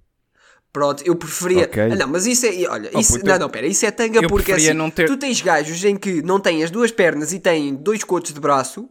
[0.75, 1.63] Pronto, eu preferia.
[1.63, 1.81] Ok.
[1.83, 2.49] Ah, não, mas isso é.
[2.67, 3.13] Olha, Oh, isso...
[3.13, 5.81] puto, não, não, pera, isso é tanga eu porque assim, não ter- tu tens gajos
[5.85, 8.89] em que não têm as duas pernas e têm dois cotos de braço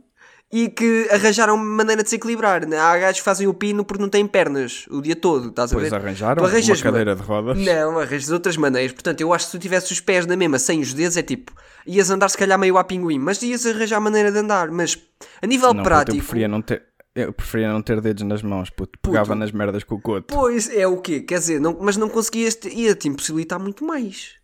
[0.51, 2.66] e que arranjaram uma maneira de se equilibrar.
[2.66, 2.79] né?
[2.79, 5.75] Há gajos que fazem o pino porque não têm pernas o dia todo, estás a
[5.75, 5.94] Pois ver?
[5.97, 7.59] arranjaram Tu arranjas uma cadeira de rodas.
[7.59, 8.92] Não, arranjas outras maneiras.
[8.92, 11.23] Portanto, eu acho que se tu tivesses os pés na mesma sem os dedos, é
[11.23, 11.53] tipo,
[11.87, 14.70] ias andar se calhar meio a pinguim, mas ias arranjar maneira de andar.
[14.70, 14.97] Mas
[15.42, 16.83] a nível Não, prático, eu preferia não ter.
[17.14, 18.98] Eu preferia não ter dedos nas mãos, puto.
[19.00, 20.35] Pegava nas merdas com o coto.
[20.35, 21.20] pois é o quê?
[21.20, 24.35] Quer dizer, não, mas não conseguias, te- ia-te impossibilitar muito mais.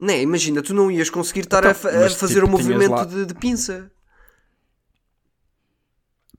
[0.00, 0.20] Não é?
[0.22, 2.66] Imagina, tu não ias conseguir estar a, Então, fa- a mas, fazer tipo, o tinhas
[2.68, 3.92] movimento lá- de, de pinça.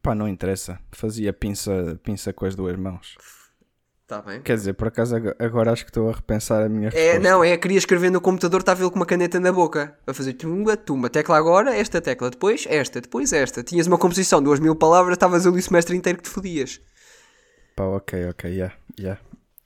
[0.02, 0.78] Pá, não interessa.
[0.92, 3.16] Fazia pinça, pinça com as duas mãos.
[4.04, 4.42] Está bem.
[4.42, 7.20] Quer dizer, por acaso ag- agora acho que estou a repensar a minha É, resposta.
[7.22, 9.98] não, é, queria escrever no computador, estava ele com uma caneta na boca.
[10.06, 11.10] A fazer tumba, tumba.
[11.10, 12.30] Tecla agora, esta tecla.
[12.30, 13.64] Depois esta, depois esta.
[13.64, 16.82] Tinhas uma composição de duas mil palavras, estavas ali o semestre inteiro que te fodias.
[17.78, 19.22] Pá, ok, ok, yeah, yeah.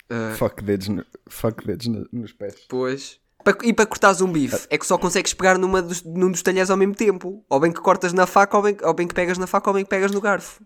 [0.09, 2.55] Ah, Fuck dedos, no- fuck dedos no- nos pés.
[2.69, 3.19] Pois.
[3.63, 6.69] E para cortares um bife, é que só consegues pegar numa dos- num dos talheres
[6.69, 7.43] ao mesmo tempo.
[7.49, 9.73] Ou bem que cortas na faca, ou bem, ou bem que pegas na faca, ou
[9.73, 10.61] bem que pegas no garfo.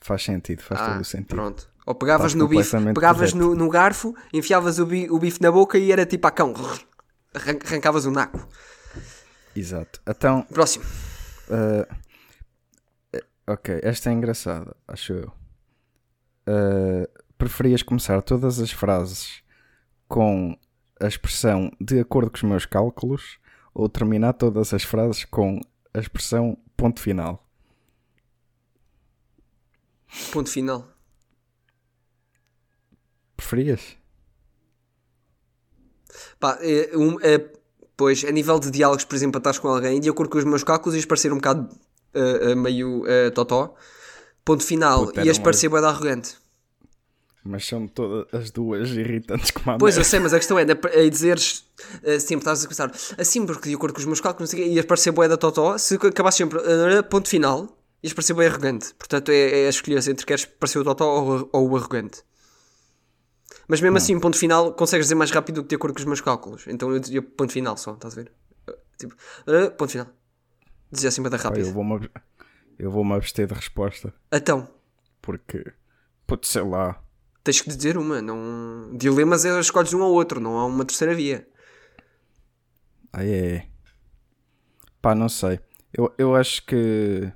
[0.00, 1.28] Faz sentido, faz todo Ah, o sentido.
[1.36, 1.69] pronto.
[1.90, 5.76] Ou pegavas no bife, pegavas no, no garfo, enfiavas o, bi- o bife na boca
[5.76, 6.54] e era tipo a cão.
[7.34, 8.46] Arran- Arrancavas o naco.
[9.56, 10.00] Exato.
[10.08, 10.84] Então, Próximo.
[11.50, 15.32] uh, ok, esta é engraçada, acho eu.
[16.48, 19.42] Uh, preferias começar todas as frases
[20.06, 20.56] com
[21.00, 23.38] a expressão de acordo com os meus cálculos
[23.74, 25.60] ou terminar todas as frases com
[25.92, 27.44] a expressão ponto final?
[30.32, 30.86] Ponto final.
[33.40, 33.96] Preferias?
[36.38, 37.38] Pá, é, um, é,
[37.96, 40.62] pois, a nível de diálogos, por exemplo, estás com alguém, de acordo com os meus
[40.62, 41.74] cálculos, ias parecer um bocado
[42.14, 43.74] uh, uh, meio uh, totó.
[44.44, 45.06] Ponto final.
[45.06, 46.36] Puta, Ias um parecer de arrogante.
[47.42, 50.62] Mas são todas as duas irritantes como a Pois, eu sei, mas a questão é,
[50.62, 51.64] a dizeres
[52.18, 54.84] sempre, estás a pensar assim, porque de acordo com os meus cálculos, não sei ias
[54.84, 56.58] parecer bué da totó, se acabasses sempre,
[57.04, 58.92] ponto final, ias parecer bué arrogante.
[58.94, 62.22] Portanto, é, é a escolher entre queres parecer o totó ou, ou o arrogante.
[63.70, 66.04] Mas mesmo assim, ponto final, consegues dizer mais rápido do que de acordo com os
[66.04, 66.66] meus cálculos.
[66.66, 68.32] Então eu dizia ponto final só, estás a ver?
[68.68, 69.14] Uh, Tipo,
[69.46, 70.08] uh, ponto final.
[70.90, 71.66] Dizia assim para dar rápido.
[71.68, 72.10] eu vou-me ab-
[72.78, 74.12] eu vou-me abster de resposta.
[74.32, 74.68] Então,
[75.22, 75.64] Porque,
[76.26, 77.00] pode sei lá.
[77.44, 78.20] tens que dizer uma.
[78.20, 78.90] Não...
[78.96, 81.46] Dilemas é escolhes um ou outro, não há uma terceira via.
[83.12, 83.66] Ai é.
[85.00, 85.60] Pá, não sei.
[85.92, 87.32] Eu, eu acho que.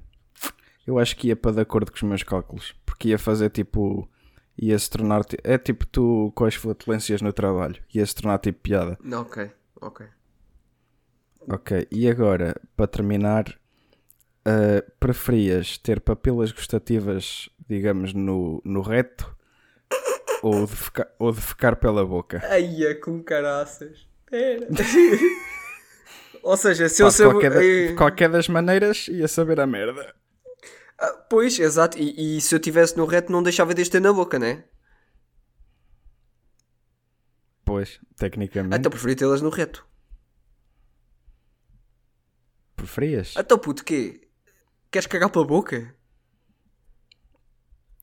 [0.86, 2.74] Eu acho que ia para de acordo com os meus cálculos.
[2.84, 4.08] Porque ia fazer tipo.
[4.56, 5.22] Ia se tornar.
[5.42, 7.76] É tipo tu com as flatulências no trabalho.
[7.94, 8.96] Ia se tornar tipo piada.
[9.02, 10.06] Não, ok, ok.
[11.48, 11.86] Ok.
[11.90, 13.44] E agora, para terminar.
[14.44, 19.34] ah, preferias ter papilas gustativas, digamos, no, no reto?
[20.42, 22.42] Ou de, ficar, ou de ficar pela boca?
[22.50, 24.06] Ai, é com caraças.
[24.30, 24.68] Pera.
[26.42, 27.30] Ou seja, se Pá, eu sou.
[27.30, 30.14] qualquer, da- qualquer das maneiras, ia saber a merda.
[30.98, 31.98] Ah, Pois, exato.
[31.98, 34.64] E, e se eu tivesse no reto, não deixava de as ter na boca, né?
[37.64, 38.76] Pois, tecnicamente.
[38.76, 39.87] Então preferia tê-las no reto.
[42.76, 43.35] Preferias?
[43.38, 44.20] Então puto, quê?
[44.90, 45.94] Queres cagar pela boca?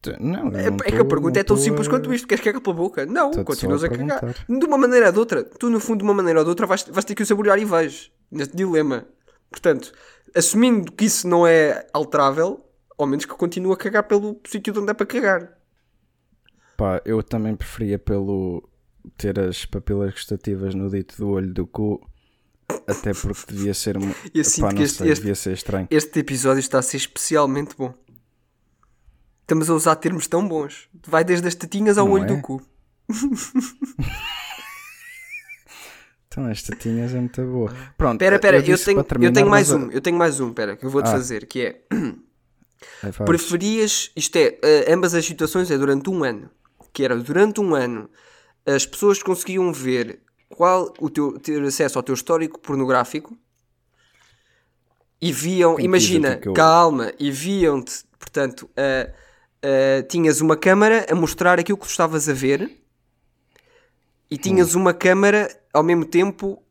[0.01, 2.11] Tu- Não, É, não é que tô- a pergunta é não tão tô simples quanto
[2.13, 2.27] isto.
[2.27, 3.05] Queres cagar pela boca?
[3.05, 4.35] Não, Tô-te continuas a, a cagar.
[4.49, 5.43] De uma maneira ou de outra.
[5.43, 7.59] Tu, no fundo, de uma maneira ou de outra, vais, vais ter que o saborear
[7.59, 8.11] e vais.
[8.31, 9.05] Neste dilema.
[9.49, 9.91] Portanto,
[10.35, 12.65] assumindo que isso não é alterável,
[13.01, 15.57] ao menos que continue a cagar pelo sítio de onde é para cagar.
[16.77, 18.67] Pá, eu também preferia pelo
[19.17, 22.01] ter as papilas gustativas no dito do olho do cu,
[22.87, 23.95] até porque devia ser.
[24.33, 25.87] Eu sinto que este- sei, este- devia ser estranho.
[25.91, 27.93] Este episódio está a ser especialmente bom.
[29.41, 30.87] Estamos a usar termos tão bons.
[31.05, 32.27] Vai desde as tetinhas ao Não olho é?
[32.27, 32.61] do cu.
[36.27, 37.73] Então, esta tinhas é muito boa.
[37.97, 39.91] Pronto, Espera, espera, eu, disse tenho, eu tenho mais mas um.
[39.91, 41.11] Eu tenho mais um, espera, que eu vou-te Ah.
[41.11, 41.81] fazer, que é...
[43.25, 46.49] Preferias, isto é, eh, ambas as situações é durante um ano.
[46.93, 48.09] Que era durante um ano
[48.65, 53.37] as pessoas conseguiam ver qual o teu ter acesso ao teu histórico pornográfico
[55.21, 58.69] e viam, Quem imagina, eu- calma, e viam-te, portanto,
[60.09, 62.81] tinhas uma câmara a mostrar aquilo que tu estavas a ver
[64.29, 66.61] e tinhas uma câmara ao mesmo tempo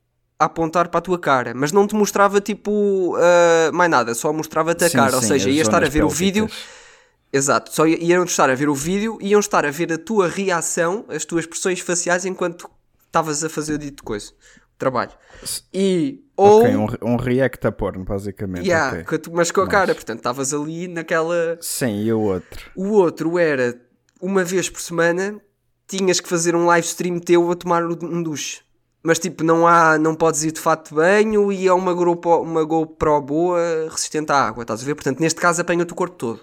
[0.40, 4.32] a apontar para a tua cara, mas não te mostrava tipo eh, mais nada, só
[4.32, 6.48] mostrava-te a Sim, cara, ou sim, seja, as ias estar a ver o vídeo
[7.32, 11.04] Exato, só iam estar a ver o vídeo, iam estar a ver a tua reação,
[11.08, 12.68] as tuas expressões faciais enquanto
[13.06, 14.32] estavas a fazer o dito coisa,
[14.76, 15.12] trabalho.
[15.72, 18.66] E ou Ok, um, um react a porno, basicamente.
[18.66, 19.04] Yeah, ok.
[19.04, 21.56] com a tu- mas com a cara, portanto, estavas ali naquela.
[21.60, 22.70] Sim, e o outro?
[22.74, 23.80] O outro era
[24.20, 25.40] uma vez por semana
[25.86, 28.60] tinhas que fazer um live stream teu a tomar um duche.
[29.02, 32.42] Mas tipo, não há, não podes ir de fato de banho e é uma GoPro,
[32.42, 34.94] uma GoPro boa resistente à água, estás a ver?
[34.94, 36.40] Portanto, neste caso apanha-te o corpo todo.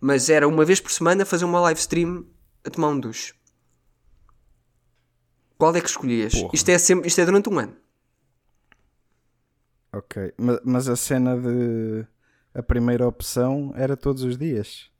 [0.00, 2.24] Mas era uma vez por semana fazer uma live stream
[2.64, 3.34] a tomar um duche.
[5.58, 6.32] Qual é que escolhias?
[6.32, 6.50] Porra.
[6.54, 7.76] Isto é, sempre, isto é durante um ano.
[9.92, 12.06] Ok, ma- mas a cena de.
[12.54, 14.90] A primeira opção era todos os dias.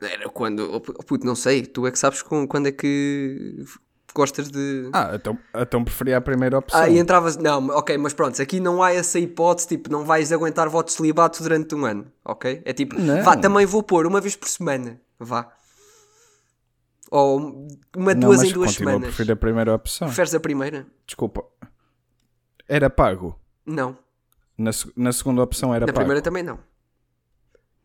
[0.00, 0.70] Era quando.
[0.74, 3.64] oh, puto, não sei, tu é que sabes quando é que
[4.16, 4.88] gostas de.
[4.92, 6.80] Ah, então, então preferia a primeira opção.
[6.80, 7.36] Ah, e entravas.
[7.36, 10.94] Não, ok, mas pronto, aqui não há essa hipótese, tipo, não vais aguentar voto de
[10.94, 12.62] celibato durante um ano, ok?
[12.64, 13.22] É tipo, Não.
[13.22, 15.52] vá, também vou pôr uma vez por semana, vá.
[17.10, 19.02] Ou uma, Não, duas em duas a semanas.
[19.02, 20.08] preferir a primeira opção.
[20.08, 20.86] Preferes a primeira?
[21.06, 21.44] Desculpa.
[22.68, 23.38] Era pago.
[23.64, 23.96] Não.
[24.58, 25.98] Na, na segunda opção era Na pago.
[26.00, 26.58] primeira também não.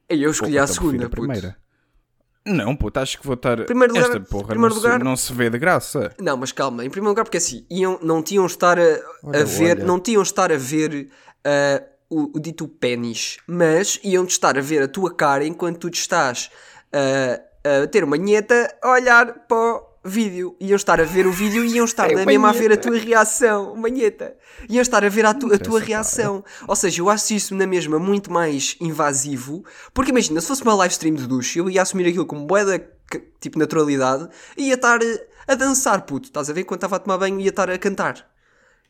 [0.10, 1.10] Eu escolhi Porra, a então prefiro segunda, a
[1.50, 1.56] puto.
[2.45, 3.65] Não, puto, acho que vou estar.
[3.65, 6.12] Primeiro lugar- Esta porra primeiro não, lugar- se, não se vê de graça.
[6.19, 8.88] Não, mas calma, em primeiro lugar, porque assim, iam, não tinham estar a, a
[9.23, 9.86] Olha, ver, olha.
[9.86, 11.10] não tinham estar a ver
[11.45, 15.89] ah, o, o dito pênis, mas iam estar a ver a tua cara enquanto tu
[15.92, 16.50] te estás
[16.92, 17.39] ah,
[17.83, 20.56] a ter uma nheta a olhar para o vídeo.
[20.60, 22.97] Iam estar a ver o vídeo e iam estar É mesma a ver a tua
[22.97, 24.35] reação, uma nheta.
[24.69, 26.43] Iam estar a ver a, tu- a tua reação.
[26.67, 30.73] Ou seja, eu acho isso na mesma muito mais invasivo, porque imagina, se fosse uma
[30.75, 32.83] live stream de duche, eu ia assumir aquilo como boeda
[33.39, 34.27] tipo naturalidade
[34.58, 36.27] e ia estar eh, a dançar, puto.
[36.29, 36.63] Estás a ver?
[36.63, 38.25] Quando estava a tomar banho ia estar a cantar.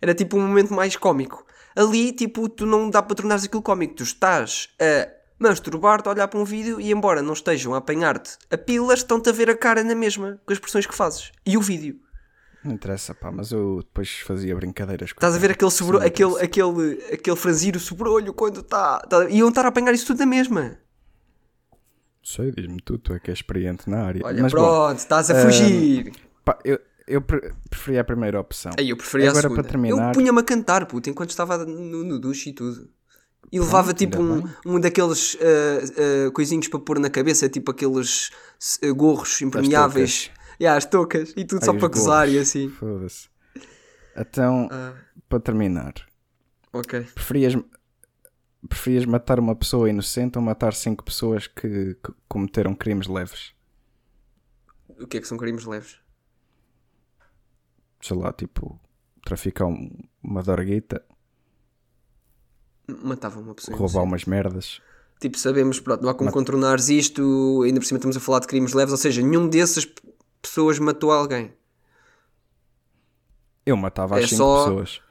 [0.01, 1.45] Era tipo um momento mais cómico.
[1.75, 3.95] Ali, tipo, tu não dá para tornares aquilo cómico.
[3.95, 5.07] Tu estás a
[5.41, 9.29] masturbar-te, a olhar para um vídeo e, embora não estejam a apanhar-te a pilas, estão-te
[9.29, 11.31] a ver a cara na mesma, com as expressões que fazes.
[11.45, 11.99] E o vídeo.
[12.63, 16.39] Não interessa, pá, mas eu depois fazia brincadeiras com Estás a ver aquele, sobre, aquele,
[16.39, 18.99] aquele, aquele franzir o sobrolho quando está.
[18.99, 20.77] Tá, iam estar a apanhar isso tudo na mesma.
[22.23, 24.21] Sei, diz-me tu, tu é que és experiente na área.
[24.23, 26.11] Olha, mas bom, pronto, estás a ah, fugir.
[26.45, 28.71] pá, eu, eu pre- preferia a primeira opção.
[28.77, 29.63] Aí eu preferia Agora, a segunda.
[29.63, 32.87] para terminar- Eu punha-me a cantar, puto, enquanto estava no, no duche e tudo.
[33.51, 34.53] E levava tipo um, bem.
[34.65, 38.31] um daqueles ah, ah, coisinhos para pôr na cabeça, tipo aqueles
[38.83, 40.31] ah, gorros impermeáveis.
[40.59, 41.33] E as toucas.
[41.35, 42.69] E tudo Ai, só para gozar e assim.
[42.69, 43.29] Foda-se.
[44.15, 44.93] Então, Ah,
[45.27, 45.93] para terminar,
[46.71, 47.01] ok.
[47.15, 47.55] preferias,
[48.67, 53.53] preferias matar uma pessoa inocente ou matar cinco pessoas que, que cometeram crimes leves?
[54.99, 55.97] O que é que são crimes leves?
[58.01, 58.79] Sei lá, tipo,
[59.23, 59.89] traficar um-
[60.23, 61.03] uma dorguita,
[63.03, 63.77] Matava uma pessoa.
[63.77, 64.81] roubar umas merdas.
[65.19, 68.47] Tipo, sabemos, pronto, não há como contornares isto, ainda por cima estamos a falar de
[68.47, 69.87] crimes leves, ou seja, nenhum dessas
[70.41, 71.53] pessoas matou alguém.
[73.65, 75.01] Eu matava as É cinco só- pessoas.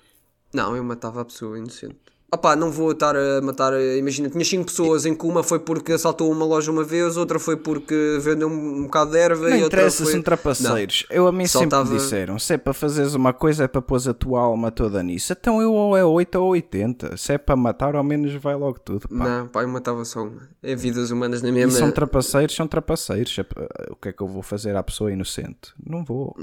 [0.52, 1.96] Não, eu matava a pessoa inocente.
[2.32, 5.58] Opá, não vou estar a matar, eh, imagina, tinha 5 pessoas em que uma foi
[5.58, 9.56] porque assaltou uma loja uma vez, outra foi porque vendeu um, bocado de erva Não
[9.56, 10.12] e outra interessa, foi...
[10.12, 11.06] são trapaceiros.
[11.10, 13.82] Eu a mim Saltava- sempre me disseram: se é para fazeres uma coisa é para
[13.82, 15.32] pôs a tua alma toda nisso.
[15.32, 17.16] Então eu ou é 8 ou 80.
[17.16, 19.08] Se é para matar, ao menos vai logo tudo.
[19.08, 19.14] Pá.
[19.14, 20.48] Não, pá, eu matava só uma.
[20.62, 21.76] É vidas humanas na E mesma...
[21.78, 23.36] são trapaceiros, são trapaceiros.
[23.40, 23.44] É
[23.90, 25.72] O que é que eu vou fazer à pessoa inocente?
[25.84, 26.36] Não vou.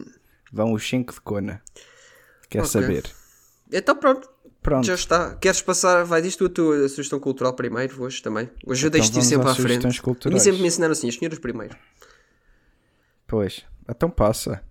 [0.52, 1.62] Vão os 5 de cona.
[2.50, 2.72] Quer Ok.
[2.72, 3.04] saber?
[3.72, 4.30] Então pronto,
[4.68, 4.86] Pronto.
[4.86, 5.34] já está.
[5.36, 8.49] Queres passar, vai diz tu a tua sugestão cultural primeiro hoje também.
[8.65, 9.82] Hoje eu Então deixo-te ir sempre à frente.
[9.82, 10.43] sugestões A mim culturais.
[10.43, 11.74] sempre me ensinaram assim, as senhoras primeiro.
[13.26, 13.63] Pois.
[13.89, 14.61] Então passa.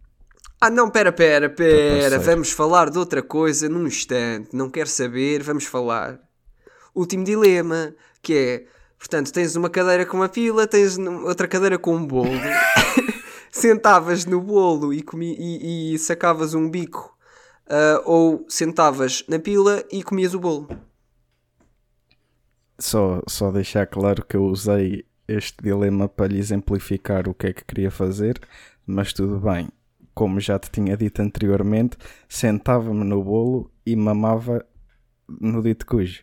[0.60, 2.20] Ah não, pera, pera, pera, parceiro.
[2.20, 6.20] vamos falar de outra coisa num instante, não quero saber, vamos falar.
[6.94, 8.64] Último dilema, que é,
[8.98, 12.28] portanto, tens uma cadeira com uma pila, tens outra cadeira com um bolo,
[13.50, 17.15] sentavas no bolo e, comi, e, e sacavas um bico,
[17.68, 20.68] ah, ou sentavas na pila e comias o bolo.
[22.78, 27.52] Só, só deixar claro que eu usei este dilema para lhe exemplificar o que é
[27.52, 28.38] que queria fazer,
[28.86, 29.68] mas tudo bem.
[30.14, 31.96] Como já te tinha dito anteriormente,
[32.28, 34.64] sentava-me no bolo e mamava
[35.28, 36.22] no dito cujo.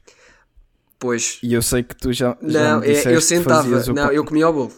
[0.98, 4.48] Pois, E eu sei que tu já, já não, é, eu sentava, não, eu comia
[4.48, 4.72] o bolo.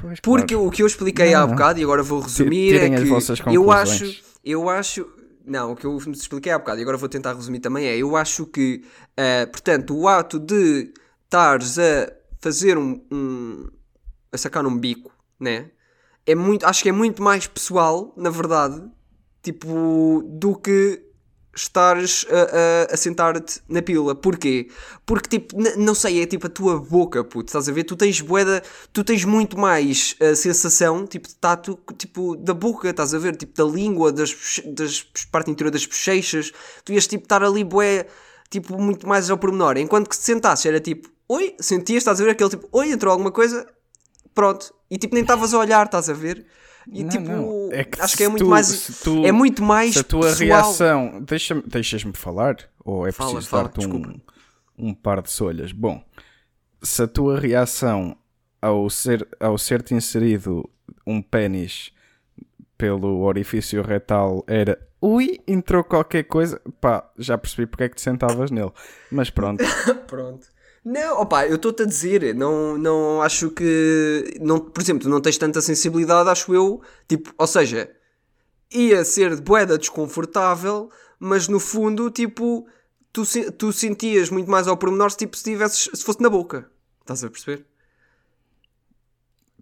[0.00, 0.68] Pois, Porque claro.
[0.68, 1.52] o que eu expliquei Não, há não.
[1.52, 5.06] bocado, e agora vou resumir, tirem é que eu acho, eu acho,
[5.44, 7.96] não, o que eu vos expliquei há bocado, e agora vou tentar resumir também é,
[7.96, 8.84] eu acho que,
[9.16, 10.92] eh, portanto, o ato de
[11.24, 13.68] estares a fazer um, um-
[14.32, 15.70] a sacar um bico, né,
[16.26, 18.82] é muito, acho que é muito mais pessoal, na verdade,
[19.42, 21.02] tipo, do que
[21.54, 24.14] estares a, a, a sentar-te na pila.
[24.14, 24.68] Porquê?
[25.04, 27.84] Porque, tipo, não sei, é tipo a tua boca, puto, estás a ver?
[27.84, 32.88] Tu tens boeda, tu tens muito mais a sensação, tipo, de tato, tipo, da boca,
[32.88, 33.36] estás a ver?
[33.36, 36.52] Tipo, da língua, das, das parte interior das bochechas.
[36.84, 38.06] Tu ias, tipo, estar ali, bué,
[38.48, 39.76] tipo, muito mais ao pormenor.
[39.76, 42.30] Enquanto que se sentasses era tipo, oi, sentias, estás a ver?
[42.30, 43.66] Aquele tipo, oi, entrou alguma coisa,
[44.34, 44.72] pronto.
[44.90, 46.46] E tipo, nem estavas a olhar, estás a ver?
[46.92, 47.68] E Não, tipo, não.
[47.72, 48.66] É que acho que é muito tu- mais.
[48.66, 49.92] se tu- é muito mais.
[49.94, 50.48] Se a tua pessoal.
[50.48, 51.22] reação.
[51.22, 52.56] Deixa Deixas-me falar?
[52.84, 54.20] Ou é Fala, preciso dar-te um,
[54.76, 55.70] um par de solhas?
[55.72, 56.02] Bom,
[56.82, 58.16] se a tua reação
[58.60, 60.68] ao ser ao ser-te inserido
[61.06, 61.92] um pênis
[62.76, 68.02] pelo orifício retal era ui, entrou qualquer coisa, pá, já percebi porque é que te
[68.02, 68.72] sentavas nele.
[69.10, 69.62] Mas pronto,
[70.08, 70.46] Pronto.
[70.84, 74.38] Não, opá, eu estou-te a dizer, não, não acho que.
[74.40, 76.80] Não, por exemplo, tu não tens tanta sensibilidade, acho eu.
[77.06, 77.90] Tipo, ou seja,
[78.72, 82.66] ia ser de boeda desconfortável, mas no fundo, tipo,
[83.12, 83.22] tu,
[83.58, 86.70] tu sentias muito mais ao pormenor se, tipo, se, tivesses, se fosse na boca.
[87.02, 87.66] Estás a perceber?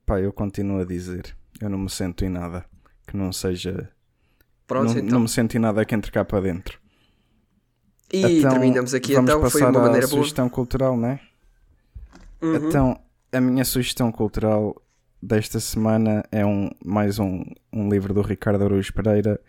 [0.08, 2.64] pá, eu continuo a dizer, eu não me sento em nada
[3.06, 3.90] que não seja.
[4.66, 5.10] Pronto, não, então.
[5.10, 6.80] não me sento em nada que entre cá para dentro.
[8.12, 10.18] E terminamos aqui vamos então, foi passar uma à maneira boa.
[10.18, 11.20] sugestão cultural, não é?
[12.40, 12.54] Uhum.
[12.56, 13.00] Então,
[13.32, 14.80] a minha sugestão cultural
[15.22, 19.40] desta semana é um, mais um, um livro do Ricardo Araújo Pereira,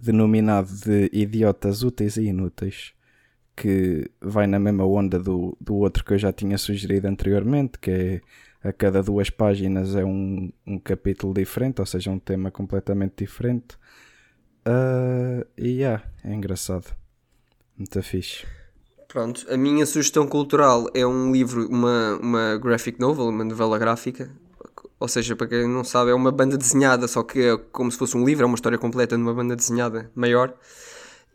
[0.00, 2.92] denominado de Idiotas Úteis e Inúteis,
[3.54, 7.90] que vai na mesma onda do, do outro que eu já tinha sugerido anteriormente, que
[7.90, 8.20] é
[8.62, 13.78] a cada duas páginas é um, um capítulo diferente, ou seja, um tema completamente diferente.
[14.64, 16.94] Ah, e yeah, é engraçado.
[17.78, 18.44] Muito fixe.
[19.06, 24.30] Pronto, a minha sugestão cultural é um livro, uma, uma graphic novel, uma novela gráfica.
[25.00, 27.96] Ou seja, para quem não sabe, é uma banda desenhada, só que é como se
[27.96, 30.52] fosse um livro, é uma história completa numa banda desenhada maior.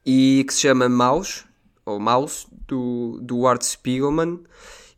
[0.06, 1.46] E que se chama Maus,
[1.86, 4.42] ou Maus, do, do Art Spiegelman.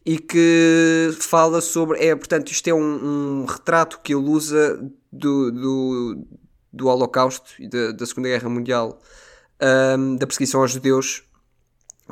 [0.04, 2.04] E que fala sobre.
[2.04, 4.80] É, portanto, isto é um, um retrato que ele usa
[5.12, 6.28] do, do,
[6.74, 9.00] do Holocausto e da, da Segunda Guerra Mundial,
[9.98, 11.24] um, da perseguição aos judeus,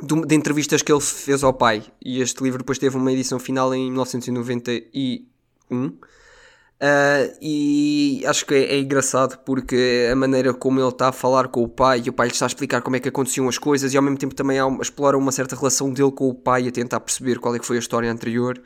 [0.02, 1.84] de, entrevistas que ele fez ao pai.
[2.04, 5.24] E este livro depois teve uma edição final em 1991.
[6.74, 11.48] Uh, e acho que é, é, engraçado porque a maneira como ele está a falar
[11.48, 13.56] com o pai e o pai lhe está a explicar como é que aconteciam as
[13.56, 16.72] coisas e ao mesmo tempo também explora uma certa relação dele com o pai a
[16.72, 18.60] tentar perceber qual é que foi a história anterior.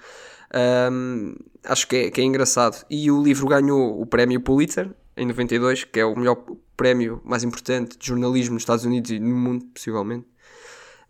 [0.91, 2.85] Um, acho que é, que é engraçado.
[2.91, 6.39] E o livro ganhou o prémio Pulitzer em 92, que é o melhor
[6.76, 10.26] prémio mais importante de jornalismo nos Estados Unidos e no mundo, possivelmente.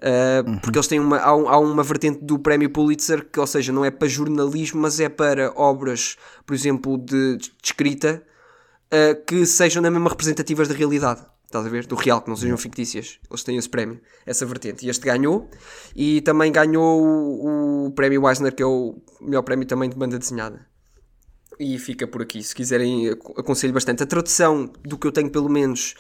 [0.01, 0.59] Uh, uhum.
[0.59, 3.85] Porque eles têm uma, há, há, uma vertente do prémio Pulitzer que, ou seja, não
[3.85, 8.23] é para jornalismo, mas é para obras, por exemplo, de, de escrita
[8.93, 11.23] uh, que sejam na mesma representativas da realidade.
[11.45, 11.87] Estás a ver?
[11.87, 13.19] Do real, que não sejam fictícias.
[13.29, 14.85] Eles têm esse prémio, essa vertente.
[14.87, 15.49] E este ganhou.
[15.97, 20.19] E também ganhou o, o prémio Eisner, que é o melhor prémio também de banda
[20.19, 20.67] desenhada.
[21.59, 22.43] E fica por aqui.
[22.43, 24.03] Se quiserem, aconselho bastante.
[24.03, 25.95] A tradução, do que eu tenho pelo menos,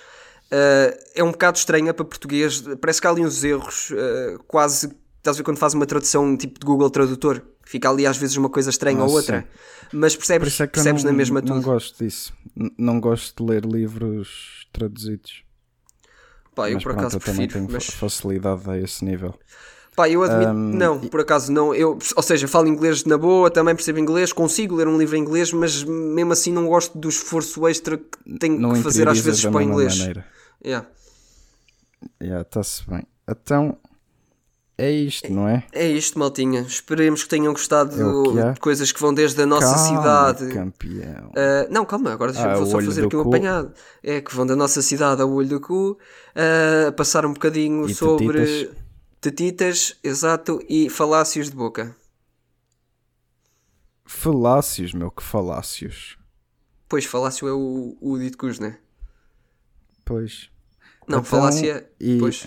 [0.52, 2.62] uh, é um bocado estranha para português.
[2.80, 4.92] Parece que há ali uns erros, uh, quase.
[5.18, 7.42] Estás a ver quando faz uma tradução tipo de Google Tradutor?
[7.64, 9.40] Fica ali às vezes uma coisa estranha ah, ou outra.
[9.40, 9.46] Sim.
[9.92, 11.54] Mas percebes, é percebes não, na mesma tudo.
[11.54, 12.32] Não gosto disso.
[12.78, 15.44] Não gosto de ler livros traduzidos.
[16.54, 17.52] Pá, eu mas por pronto, acaso eu prefiro.
[17.52, 17.86] também tenho mas...
[17.86, 19.38] facilidade a esse nível.
[19.98, 20.52] Pá, eu admito.
[20.52, 21.74] Um, não, por acaso não.
[21.74, 25.20] Eu, ou seja, falo inglês na boa, também percebo inglês, consigo ler um livro em
[25.20, 29.42] inglês, mas mesmo assim não gosto do esforço extra que tenho que fazer às vezes
[29.42, 29.98] para o inglês.
[29.98, 30.24] Maneira.
[30.64, 30.86] Yeah.
[32.22, 33.02] Yeah, está-se bem.
[33.28, 33.76] Então,
[34.78, 35.64] é isto, não é?
[35.72, 36.60] É isto, maltinha.
[36.60, 40.54] Esperemos que tenham gostado é de coisas que vão desde a nossa calma, cidade.
[40.54, 41.30] campeão.
[41.30, 43.72] Uh, não, calma, agora ah, só fazer aqui um apanhado.
[44.00, 45.98] É que vão da nossa cidade ao olho do cu,
[46.36, 48.87] uh, passar um bocadinho e sobre tetitas.
[49.30, 51.94] Tetitas, exato, e falácios de boca.
[54.04, 56.18] Falácios, meu, que falácios.
[56.88, 58.78] Pois, falácio é o, o dito cus, né?
[60.04, 60.50] Pois.
[61.06, 61.88] Não, então, falácia.
[62.00, 62.18] E...
[62.18, 62.46] Pois.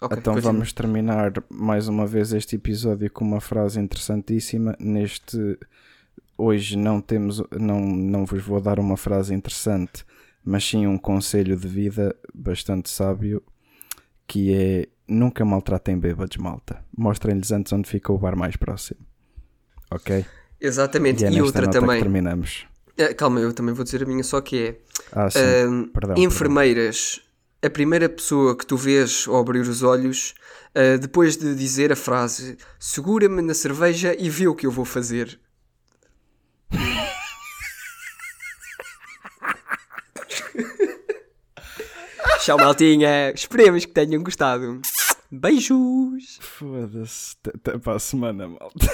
[0.00, 0.42] Okay, então continue.
[0.42, 4.76] vamos terminar mais uma vez este episódio com uma frase interessantíssima.
[4.78, 5.58] Neste
[6.36, 10.04] hoje não temos, não, não vos vou dar uma frase interessante,
[10.44, 13.42] mas sim um conselho de vida bastante sábio,
[14.26, 16.84] que é nunca maltratem bêbados, malta.
[16.96, 19.00] Mostrem-lhes antes onde fica o bar mais próximo.
[19.90, 20.24] Ok?
[20.60, 21.24] Exatamente.
[21.24, 22.00] E, é e outra também.
[22.00, 22.66] terminamos.
[22.96, 24.76] Eh, calma, eu também vou dizer a minha, só que é
[25.12, 25.38] ah, sim.
[25.38, 27.16] Uh, perdão, enfermeiras.
[27.16, 27.28] Perdão
[27.60, 30.34] a primeira pessoa que tu vês ao abrir os olhos,
[30.76, 34.84] uh, depois de dizer a frase segura-me na cerveja e vê o que eu vou
[34.84, 35.40] fazer.
[42.40, 43.32] Tchau, maltinha.
[43.34, 44.80] Esperemos que tenham gostado.
[45.30, 46.38] Beijos.
[46.40, 47.36] Foda-se.
[47.54, 48.86] Até para a semana, malta.